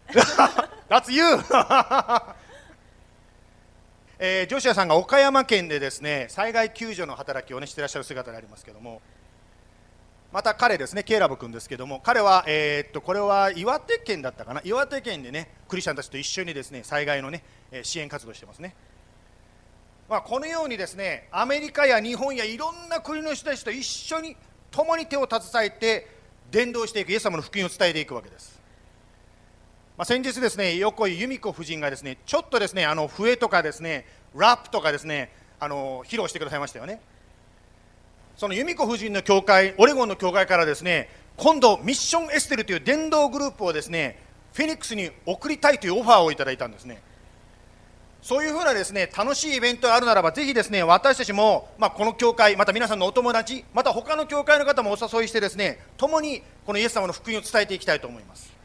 [0.89, 1.23] That's you!
[4.21, 9.01] えー、ジョシアさんが岡山県でですね災害救助の働きを、ね、していらっしゃる姿でありますけども
[10.33, 14.61] また彼ですねケイラブ君ですけども彼は、えー、っとこれは岩手県だったかな？
[14.65, 17.45] 岩手県でねクリスチャンたちと一緒にですね災害のね
[17.83, 18.75] 支援活動してますね、
[20.09, 24.37] まあ、このようにですねアメリカや日本やいろんな国の人たちと一緒に
[24.73, 26.09] 共に手を携えて
[26.51, 28.58] 伝道していくイエス様の福音を伝えていくわけです。
[29.99, 37.01] まあ、先日ですね横井由美子夫人がですねちょっとですねあの笛とかですねラップとかですねあの披露してくださいましたよね。
[38.37, 44.23] その由美子夫人の教会オレゴンの教会からですね今度ミッションエステルという伝道グループをですね
[44.53, 47.03] フェニックスに送りたいというオファーをいただいたんですね。
[48.23, 58.58] そういうふうなですね楽しいイベントがあるならばぜひですね私たちも、まあ、この教会また皆さんのお友達また他の教会の方もお誘いしてですね共にこのイエス様の福音を伝えていきたいと思います。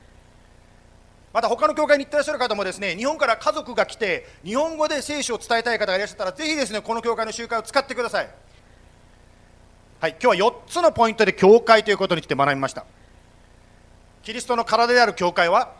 [1.34, 8.30] また他の教会に行ってらっしゃる方もですね日本から家族が来て日本語で聖書を伝えたい方がいらっしゃったらぜひですねこの教会の集会を使ってください。
[10.00, 12.86] はい今日は4つのポイントで教会ということについて学びました。
[14.22, 15.74] キリストの体である教会は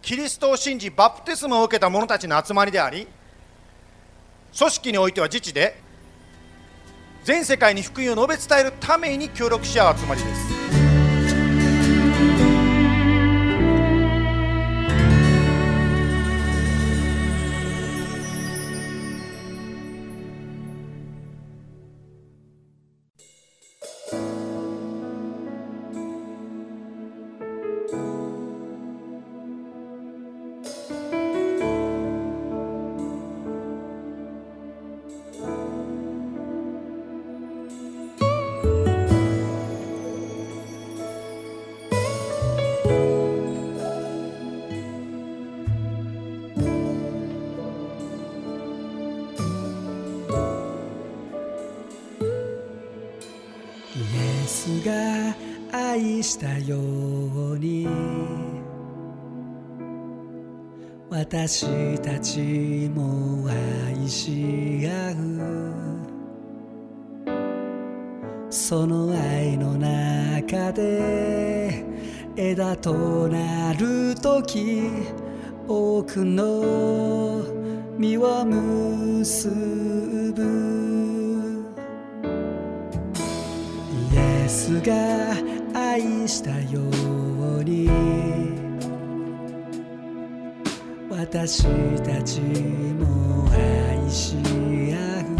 [0.00, 3.06] キリストを信じバプテスマを受けた者たちの集まりであり
[4.56, 5.80] 組織においては自治で
[7.24, 10.57] 全世界に福音を述べ伝えるために協力し合う集まりです。
[61.48, 65.14] 私たちも愛し合う。
[68.50, 71.86] その愛の中で
[72.36, 74.90] 枝となる時
[75.66, 77.46] 多くの
[77.96, 79.48] 実を結
[80.36, 81.64] ぶ。
[84.12, 84.92] イエスが
[85.72, 86.82] 愛したよ
[87.58, 88.17] うに。
[91.30, 91.64] 私
[91.98, 94.34] たちも愛し
[94.94, 95.36] 合う。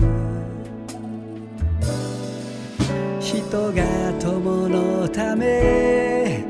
[3.18, 3.82] 人が
[4.20, 6.44] 友のため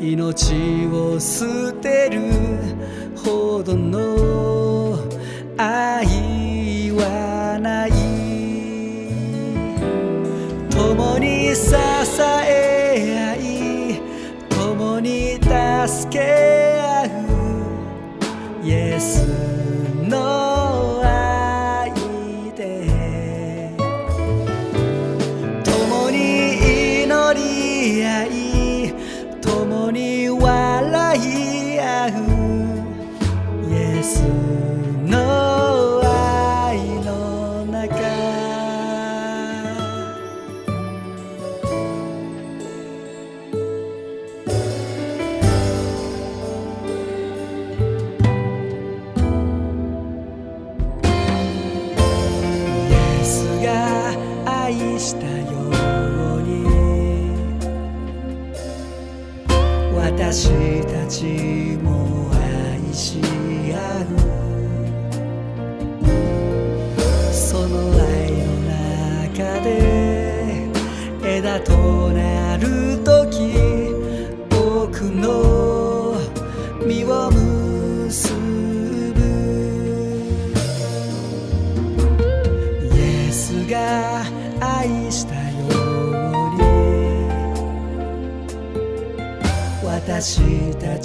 [0.00, 2.30] 命を捨てる
[3.16, 5.00] ほどの
[5.56, 7.90] 愛はない。
[10.70, 11.74] 共に支
[12.46, 14.00] え合い
[14.48, 16.20] 共に助け
[16.80, 16.85] 合い。
[18.66, 19.25] yes.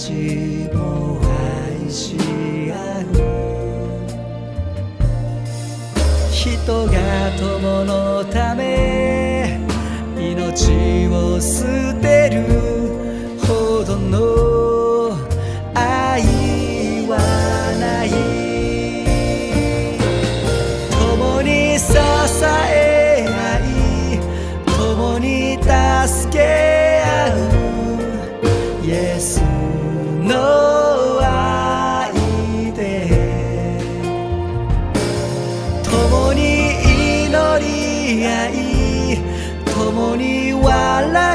[0.02, 0.51] 私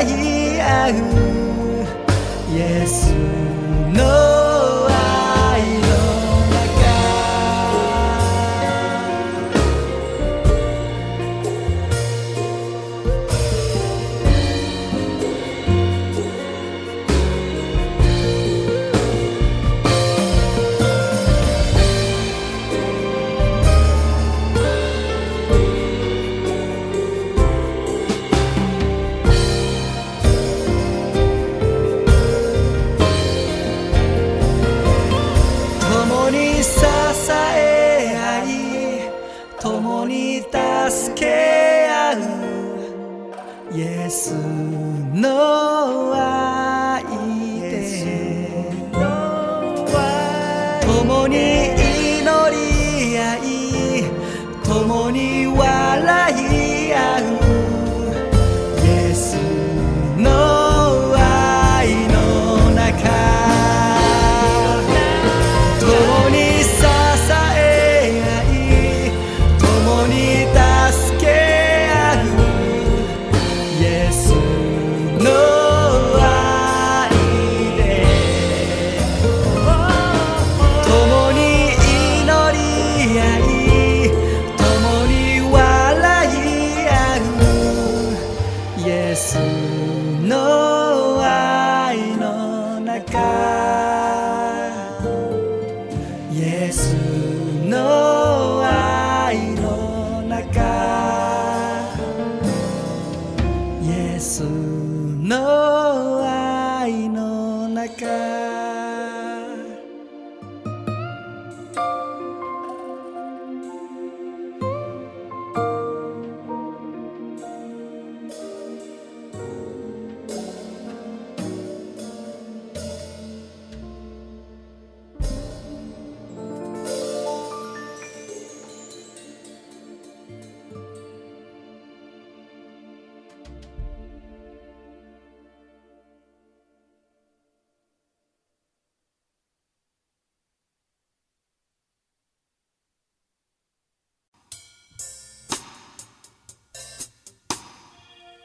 [0.03, 0.92] い合う
[2.53, 3.14] イエス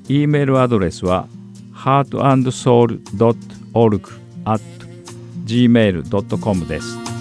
[0.09, 1.29] E メールアドレスは
[1.75, 4.09] heartandsoul.org
[4.45, 4.61] at
[5.45, 7.14] gmail.com です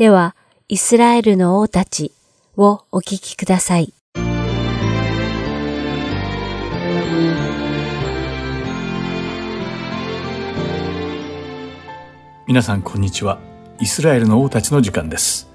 [0.00, 0.34] では、
[0.68, 2.14] イスラエルの王たち
[2.56, 3.92] をお聞きください。
[12.48, 13.40] 皆さんこんにちは。
[13.78, 15.50] イスラエルの王たちの時間です。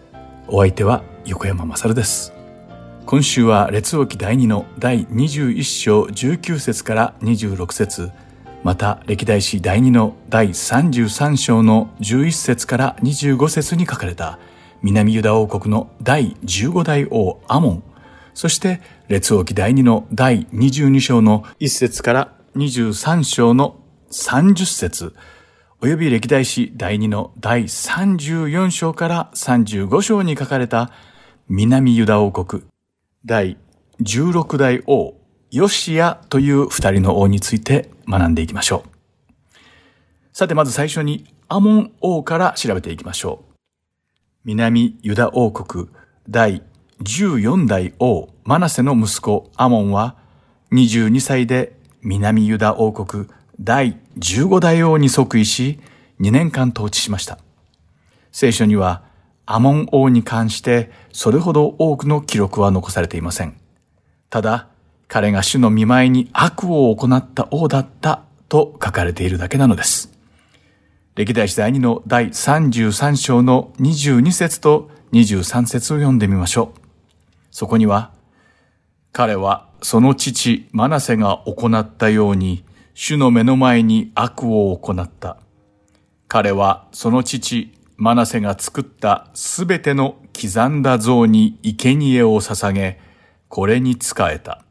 [0.48, 2.32] お相手は横山まです。
[3.08, 8.12] 今週は列王記第2の第21章19節から26節
[8.66, 14.40] また歴代史第2の第33章の11節から25節に書かれた
[14.82, 17.84] 南ユダ王国の第15代王アモン。
[18.34, 23.76] そして列王記第2の第22章の1節から23章の
[24.10, 25.14] 30節。
[25.80, 30.90] および歴代史第2の第34章から35章に書かれた
[31.50, 32.64] 南ユダ王国
[33.26, 33.60] 第
[34.02, 35.14] 16代王
[35.56, 38.90] ヨシアという二人の王について学んでいきましょう。
[40.34, 43.54] さてまず最初にアモン王から調べていきましょう。
[44.44, 45.88] 南ユダ王国
[46.28, 46.62] 第
[47.02, 50.18] 14代王マナセの息子アモンは
[50.74, 53.28] 22歳で南ユダ王国
[53.58, 55.80] 第15代王に即位し
[56.20, 57.40] 2年間統治しました。
[58.34, 59.04] 聖書には
[59.46, 63.56] アモン王に関してそれほど多くの記録は残されていません。
[64.30, 64.68] ただ、
[65.08, 70.12] 彼が主の見舞いに悪を行った王だったと書かれているだけなのです。
[71.16, 76.80] 歴代史第2の第33章の22節と23節を読んでみましょう。
[77.52, 78.12] そこには、
[79.14, 85.38] 彼はその父マナセが行ったように、主の目の前に悪を行った。
[86.28, 93.00] 彼はその父マナセが作ったすべての刻んだ像に生贄を捧げ、
[93.48, 94.66] これに仕えた。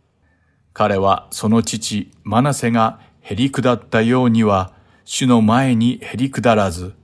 [0.74, 4.72] 彼はその父マナセがへり下ったようには、
[5.04, 6.94] 主の前にへり下らず、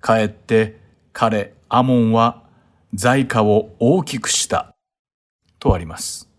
[0.00, 0.80] かえって
[1.12, 2.44] 彼アモンは
[2.94, 4.74] 財貨を大きくした。
[5.58, 6.30] とあります。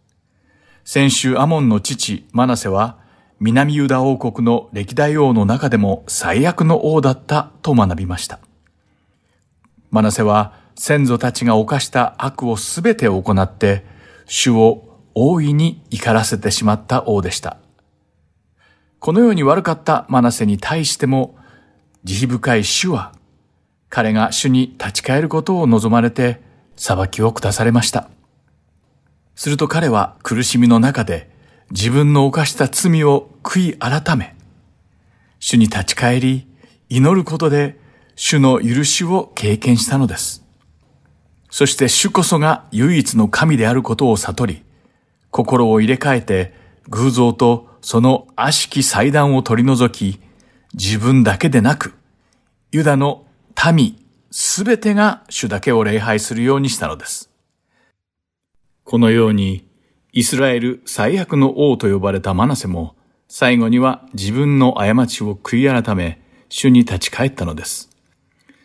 [0.86, 2.98] 先週アモンの父マナセは
[3.42, 8.40] 南ユダ王国の歴代王の中でも最悪の王だったと学びました。
[9.92, 13.84] マナセは先祖たちが犯した悪をすべて行って、
[14.26, 14.87] 主を
[15.20, 17.57] 大いに怒らせてしまった王でした。
[18.99, 21.36] このように悪かったマナセに対しても、
[22.03, 23.13] 慈悲深い主は、
[23.89, 26.39] 彼が主に立ち返ることを望まれて、
[26.76, 28.09] 裁きを下されました。
[29.34, 31.32] すると彼は苦しみの中で
[31.72, 34.36] 自分の犯した罪を悔い改め、
[35.39, 36.47] 主に立ち返り、
[36.89, 37.80] 祈ることで
[38.15, 40.43] 主の許しを経験したのです。
[41.49, 44.66] そして主こそが唯一の神であることを悟り、
[45.38, 46.54] 心を入れ替えて
[46.90, 50.20] 偶像とその悪しき祭壇を取り除き、
[50.74, 51.94] 自分だけでなく、
[52.72, 53.26] ユダの
[53.72, 57.30] 民すべてが主だけを礼拝するようにしたのです。
[58.84, 59.68] このように、
[60.12, 62.96] イスラエル最悪の王と呼ばれたマナセも、
[63.28, 66.20] 最後には自分の過ちを悔い改め、
[66.50, 67.92] 主に立ち返ったのです。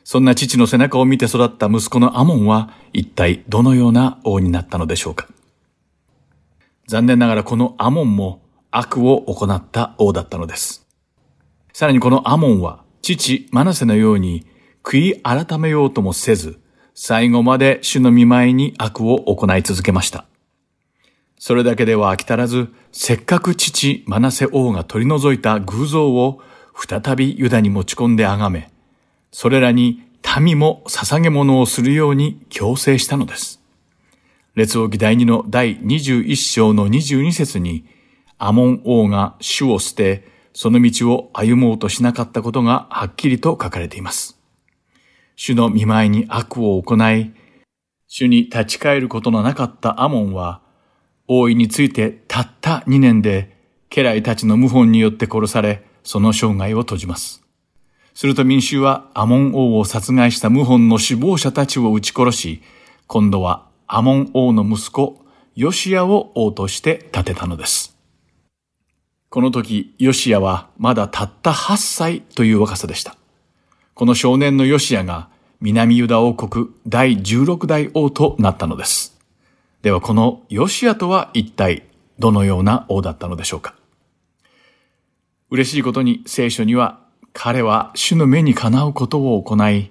[0.05, 5.29] そんな父の背中を見て育った息子のアモンは、一体どのような王になったのでしょうか。
[6.93, 10.87] 残念ながらこのアモンも悪を行った王だったのです。
[11.73, 14.45] さらにこのアモンは、父マナセのように
[14.83, 16.61] 悔い改めようともせず、
[16.93, 20.27] 最後まで主の見舞いに悪を行い続けました。
[21.39, 26.43] それだけでは飽き足らず、せっかく父マナセ王が取り除いた偶像を
[26.77, 28.71] 再びユダに持ち込んで崇め、
[29.31, 30.03] それらに
[30.39, 33.62] 民も捧げ物をするように強制したのです。
[34.55, 37.87] 列王記第2の第21章の22節に、
[38.37, 44.39] アモン王が主を捨て、その道を歩もうとしなかったことがはっきりと書かれています。
[45.37, 47.33] 主の見舞いに悪を行い、
[48.09, 50.61] 主に立ち返ることのなかったアモンは、
[51.29, 53.57] 王位についてたった2年で、
[53.89, 57.43] 家来たちの謀反によって殺され、その生涯を閉じます。
[58.13, 62.63] すると民衆はアモン王を殺害した謀反の首謀者たちを撃ち殺し、
[63.07, 65.21] 今度はアモン王の息子、
[65.55, 67.95] ヨシアを王として立てたのです。
[69.29, 73.19] この時、ヨシアはまだたった8歳という若さでした。
[73.93, 75.29] この少年のヨシアが
[75.61, 79.21] 南ユダ王国第16代王となったのです。
[79.83, 81.85] ではこのヨシアとは一体
[82.19, 83.75] どのような王だったのでしょうか
[85.51, 87.01] 嬉しいことに聖書には
[87.35, 89.91] 彼は主の目にかなうことを行い、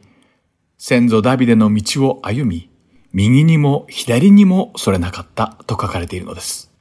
[0.79, 2.70] 先祖ダビデの道を歩み、
[3.13, 6.71] 右にも左にもそれなかったと書かれているのです。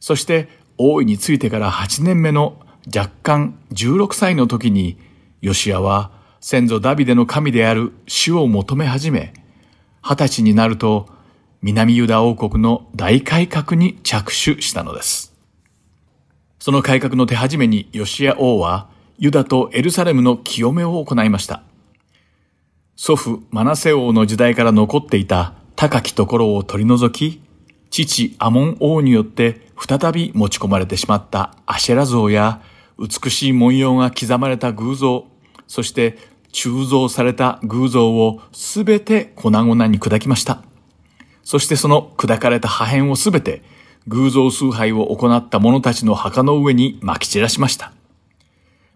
[0.00, 2.60] そして王位についてから8年目の
[2.94, 4.98] 若干16歳の時に、
[5.40, 6.10] ヨシアは
[6.40, 9.32] 先祖ダビデの神である主を求め始め、
[10.02, 11.08] 二十歳になると
[11.60, 15.34] 南ユダ王国の大改革に着手したのです。
[16.58, 21.62] その改革の手始めにヨシア王はユダとエルサレムの清めを行いました。
[22.96, 27.40] 祖父マナセ王の時代から残っていた高きところを取り除き、
[27.88, 32.60] 父アモン王によって再び持ち込まれてしまったアシェラ像や
[32.98, 35.28] 美しい文様が刻まれた偶像、
[35.68, 36.18] そして
[36.50, 40.64] 鋳造された偶像をすべて粉々に砕きました。
[41.44, 43.62] そしてその砕かれた破片をすべて
[44.08, 47.92] 偶像崇拝を行った者たちの墓の上に撒き散らしました。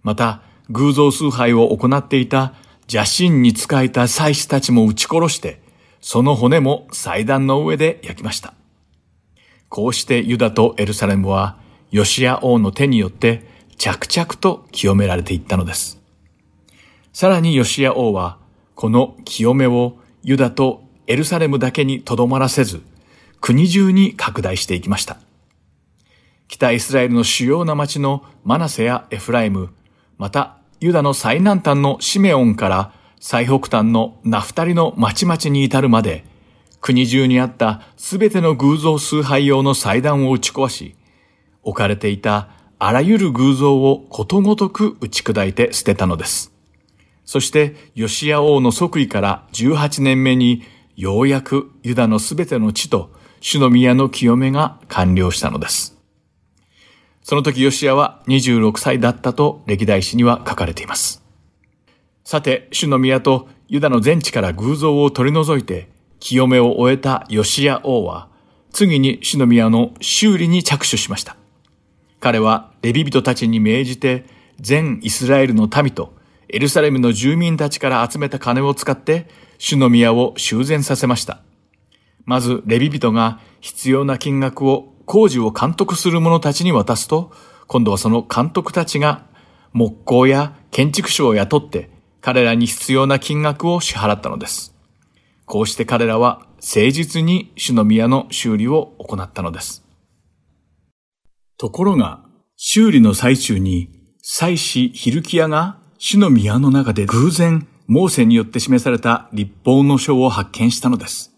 [0.02, 2.54] また、偶像崇拝を行っていた
[2.92, 5.62] 邪神に仕えた祭司たちも撃ち殺して、
[6.02, 8.54] その骨も祭壇の上で焼きました。
[9.68, 11.56] こうしてユダとエルサレムは、
[11.92, 13.46] ヨシア王の手によって
[13.78, 16.00] 着々と清められていったのです。
[17.12, 18.38] さらにヨシア王は、
[18.74, 22.82] この清めをユダとエルサレムだけにとどまらせず、
[23.40, 25.18] 国中に拡大していきました。
[26.48, 29.72] 北イスラエルの主要な町のマナセやエフライム、
[30.18, 32.92] またユダの最南端のシメオンから
[33.24, 36.24] 最北端のナフタリの町々に至るまで、
[36.80, 40.96] 国中にあったすべての偶像崇拝用の祭壇を打ち壊し、
[41.62, 42.48] 置かれていた
[42.80, 46.52] あらゆる偶像をことごとく打ち砕いて捨てたのです。
[47.24, 50.64] そして、ヨシア王の即位から18年目に、
[50.96, 55.96] ようやくユダのすべての地と主の宮の清めが完了したのです。
[57.22, 61.21] その時ヨシアは26歳だったと歴代史には書かれています。
[62.24, 65.88] さて、主の宮とユダの全地から偶像を取り除いて
[66.20, 68.28] 清めを終えたヨシア王は、
[68.72, 71.36] 次に主の宮の修理に着手しました。
[72.20, 74.24] 彼はレビ人たちに命じて
[74.60, 76.14] 全イスラエルの民と
[76.48, 79.26] エルサレムの住民たちから集めた金を使って
[79.58, 81.42] 主の宮を修繕させました。
[82.24, 87.32] まずレビ人が必要な金額を工事を監督する者たちに渡すと、
[87.66, 89.26] 今度はその監督たちが
[89.72, 91.90] 木工や建築士を雇って
[92.22, 94.74] 彼らに必要な金額を支払ったのです。
[95.44, 99.84] こうして彼らは誠実に主の宮の修理を行ったのです。
[101.58, 102.24] ところが、
[102.56, 103.88] 修理の最中に、
[104.22, 111.32] 祭司ヒルキアが主の宮の中で偶然、モーセによって示された立法の書を発見したのです。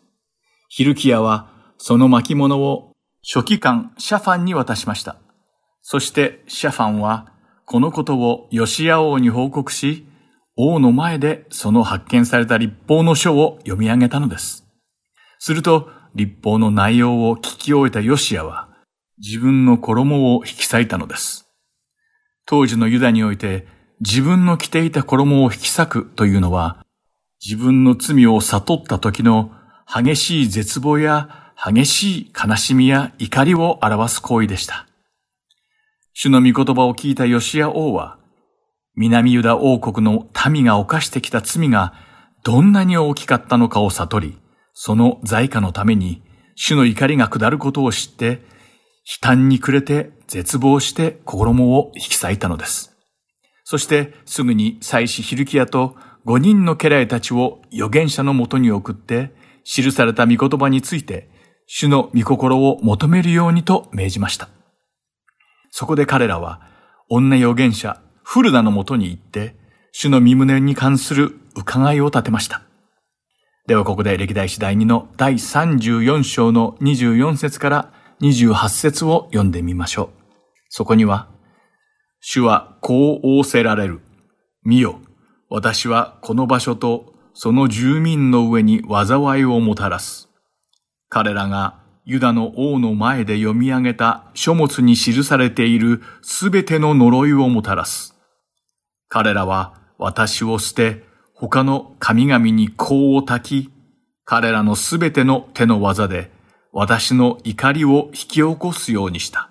[0.68, 5.16] ヒルキアは、その巻物を書記官シャファンに渡しました。
[5.80, 7.32] そしてシャファンは、
[7.64, 10.06] このことをヨシア王に報告し、
[10.56, 14.64] 王の前でその発見された立法の書を読み上げたのです。
[15.38, 18.68] すると、立法の内容を聞き終えたヨシアは、
[19.18, 21.48] 自分の衣を引き裂いたのです。
[22.46, 23.66] 当時のユダにおいて、
[24.00, 26.84] 自分の着ていた衣を引き裂くというのは、
[27.44, 29.50] 自分の罪を悟った時の
[29.92, 34.86] 激しい絶望や激しい悲しみや怒りを表す行為でした。
[36.12, 38.18] 主の御言葉を聞いたヨシア王は、
[38.96, 41.94] 南ユダ王国の民が犯してきた罪が
[42.44, 44.38] どんなに大きかったのかを悟り、
[44.72, 46.22] その在家のために
[46.54, 48.42] 主の怒りが下ることを知って、
[49.06, 52.96] 悲嘆に暮れて絶望して衣を引き裂いたのです。
[53.64, 59.34] そしてすぐに祭司ヒルキアと五人の家来たちを預言者のもとに送って、
[59.64, 61.28] 記された御言葉について、
[61.66, 64.48] 主の御心を求めるようにと命じました。
[65.70, 66.60] そこで彼らは、
[67.08, 69.54] 女預言者フルダのもとに行って、
[69.92, 72.62] 主の身胸に関する伺いを立てました。
[73.66, 80.08] ではここで歴代史第2の第34章の24節から28節を読んでみましょう。
[80.68, 81.28] そこには、
[82.20, 84.00] 主はこう仰せられる。
[84.64, 84.98] 見よ、
[85.48, 90.28] 私はこの場所とその住民の上に災いをもたらす。
[91.08, 98.13] 彼らがユダの王の前で読み上げた書物に記されているすべての呪いをもたらす。
[99.14, 101.04] 彼らは私を捨て、
[101.34, 103.72] 他の神々に香を焚き、
[104.24, 106.32] 彼らのすべての手の技で
[106.72, 109.50] 私の怒りを引き起こすようにした。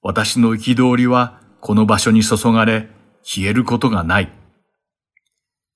[0.00, 2.88] 私の憤りはこの場所に注がれ、
[3.22, 4.32] 消えることがない。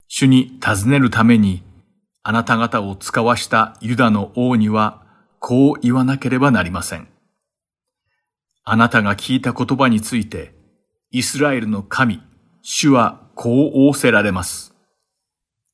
[0.06, 1.62] 主に尋ねるために、
[2.22, 5.02] あなた方を使わしたユダの王には、
[5.40, 7.06] こう言わなければなりません。
[8.64, 10.54] あなたが聞いた言葉について、
[11.10, 12.22] イスラエルの神、
[12.62, 14.74] 主はこう仰せられます。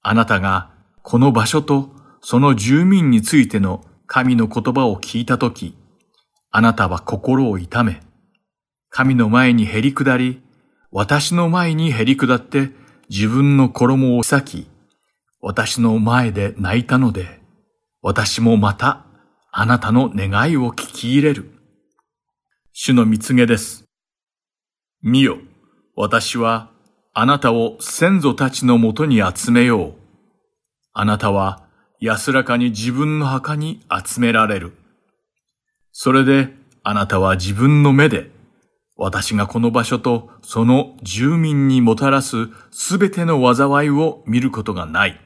[0.03, 0.71] あなたが
[1.03, 5.77] この場所とその住民についての神の言葉を聞いたとき、
[6.51, 8.01] あなたは心を痛め、
[8.91, 10.41] 神の前にへり下り、
[10.91, 12.71] 私の前にへり下って
[13.11, 14.67] 自分の衣を裂き、
[15.41, 17.41] 私の前で泣いたので、
[18.01, 19.05] 私もまた
[19.51, 21.51] あなたの願いを聞き入れる。
[22.73, 23.85] 主の蜜げです。
[25.03, 25.39] 見よ、
[25.97, 26.71] 私は
[27.17, 29.95] あなたを先祖たちのもとに集めよう。
[30.93, 31.63] あなたは
[32.01, 34.73] 安らかに自分の墓に集められる。
[35.93, 36.49] それで
[36.83, 38.33] あなたは自分の目で
[38.97, 45.21] 私がこの場所とその住民にもたらすすべての災いを見ることがない。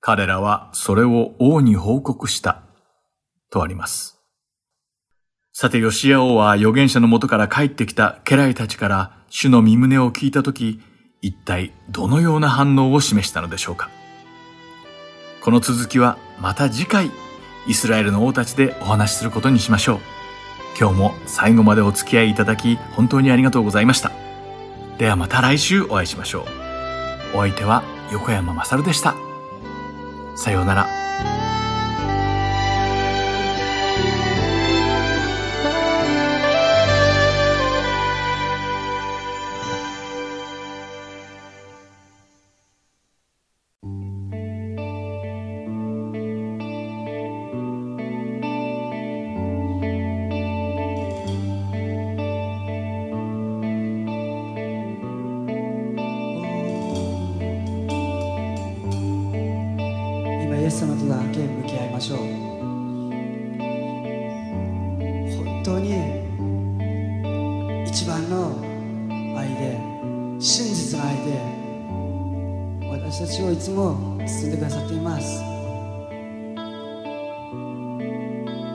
[0.00, 2.62] 彼らはそれを王に報告した。
[3.50, 4.15] とあります。
[5.58, 10.82] さて、ヨシア王は預言者のもとから帰ってきた家来たちから主の身旨を聞いたとき、
[11.22, 13.88] 一体どのような反応を示したのでしょうか。
[15.40, 17.10] この続きはまた次回、
[17.66, 20.00] イスラエルの王たちでお話しすることにしましょう。
[20.78, 24.12] 今日も最後までお付き合いいただき本当にありがとうございました。
[24.98, 26.40] ではまた来週お会いしましょ
[27.32, 27.38] う。
[27.38, 27.82] お相手は
[28.12, 29.14] 横山まさるでした。
[30.36, 31.35] さようなら。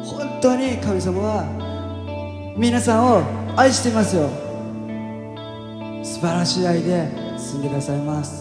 [0.03, 3.23] 本当に神様は皆さんを
[3.55, 4.29] 愛していますよ。
[6.03, 8.40] 素晴らしい愛で進んでくださいます。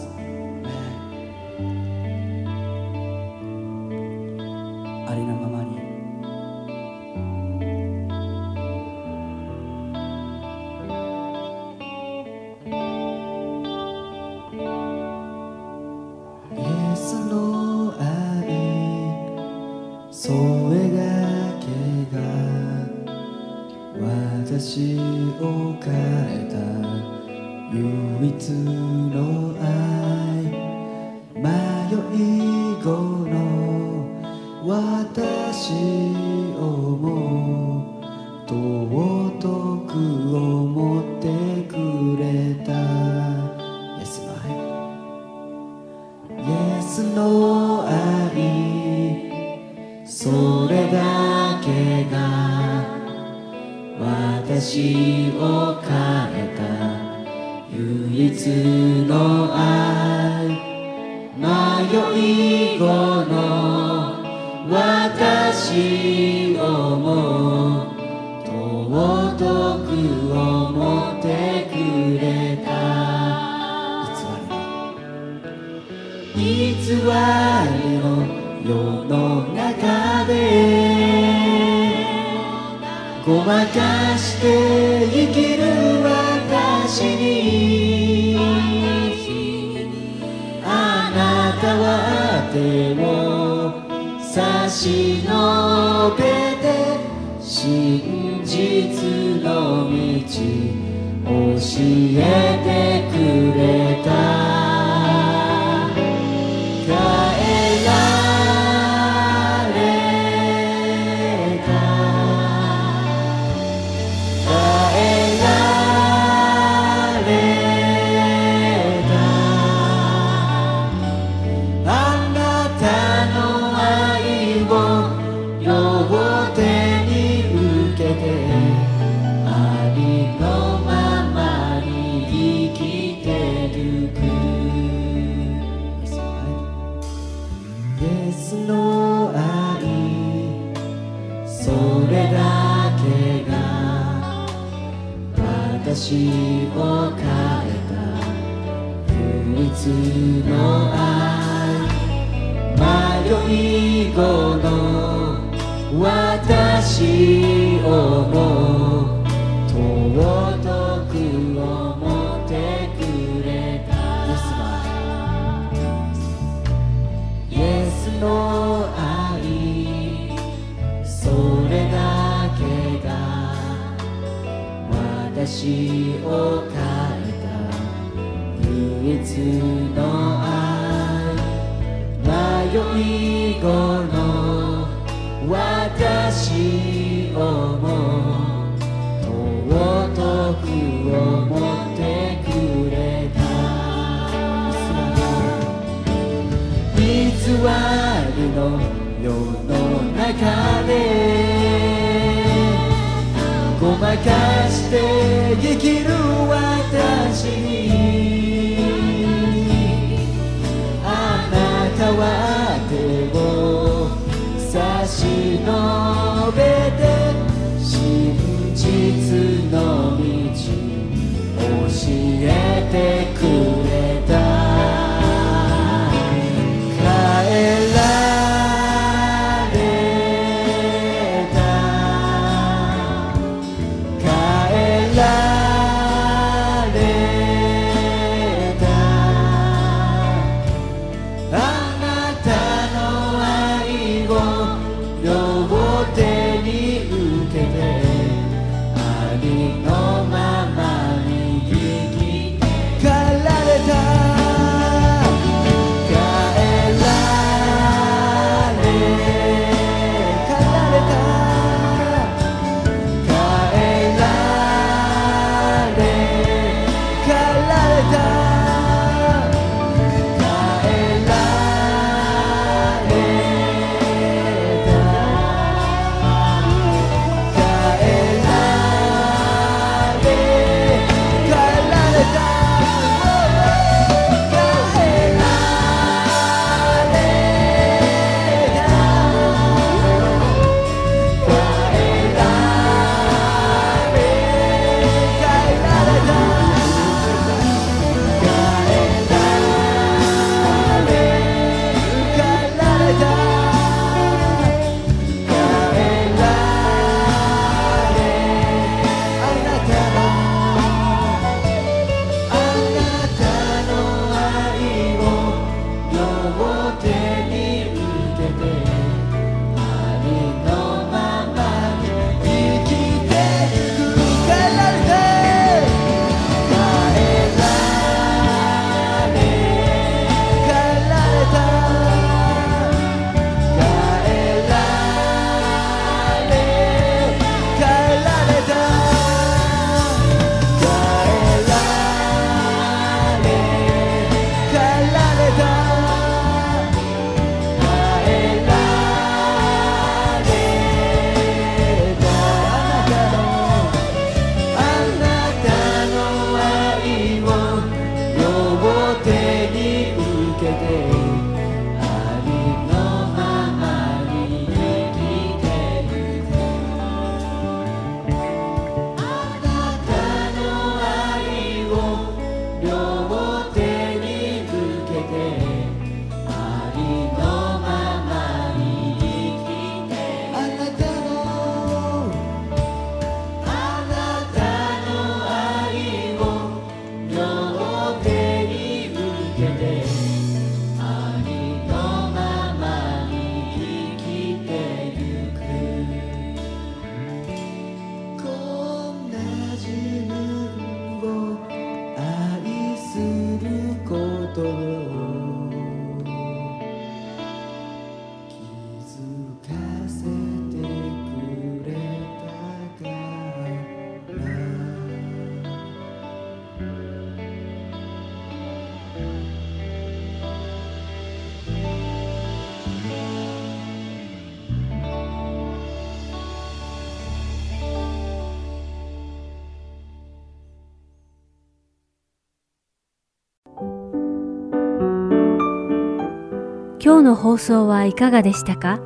[437.10, 439.00] 今日の放送はいかがでしたか？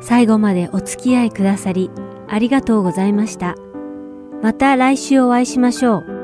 [0.00, 1.90] 最後までお付き合いくださり
[2.26, 3.54] ありがとうございました。
[4.42, 6.17] また来週お会いしましょう。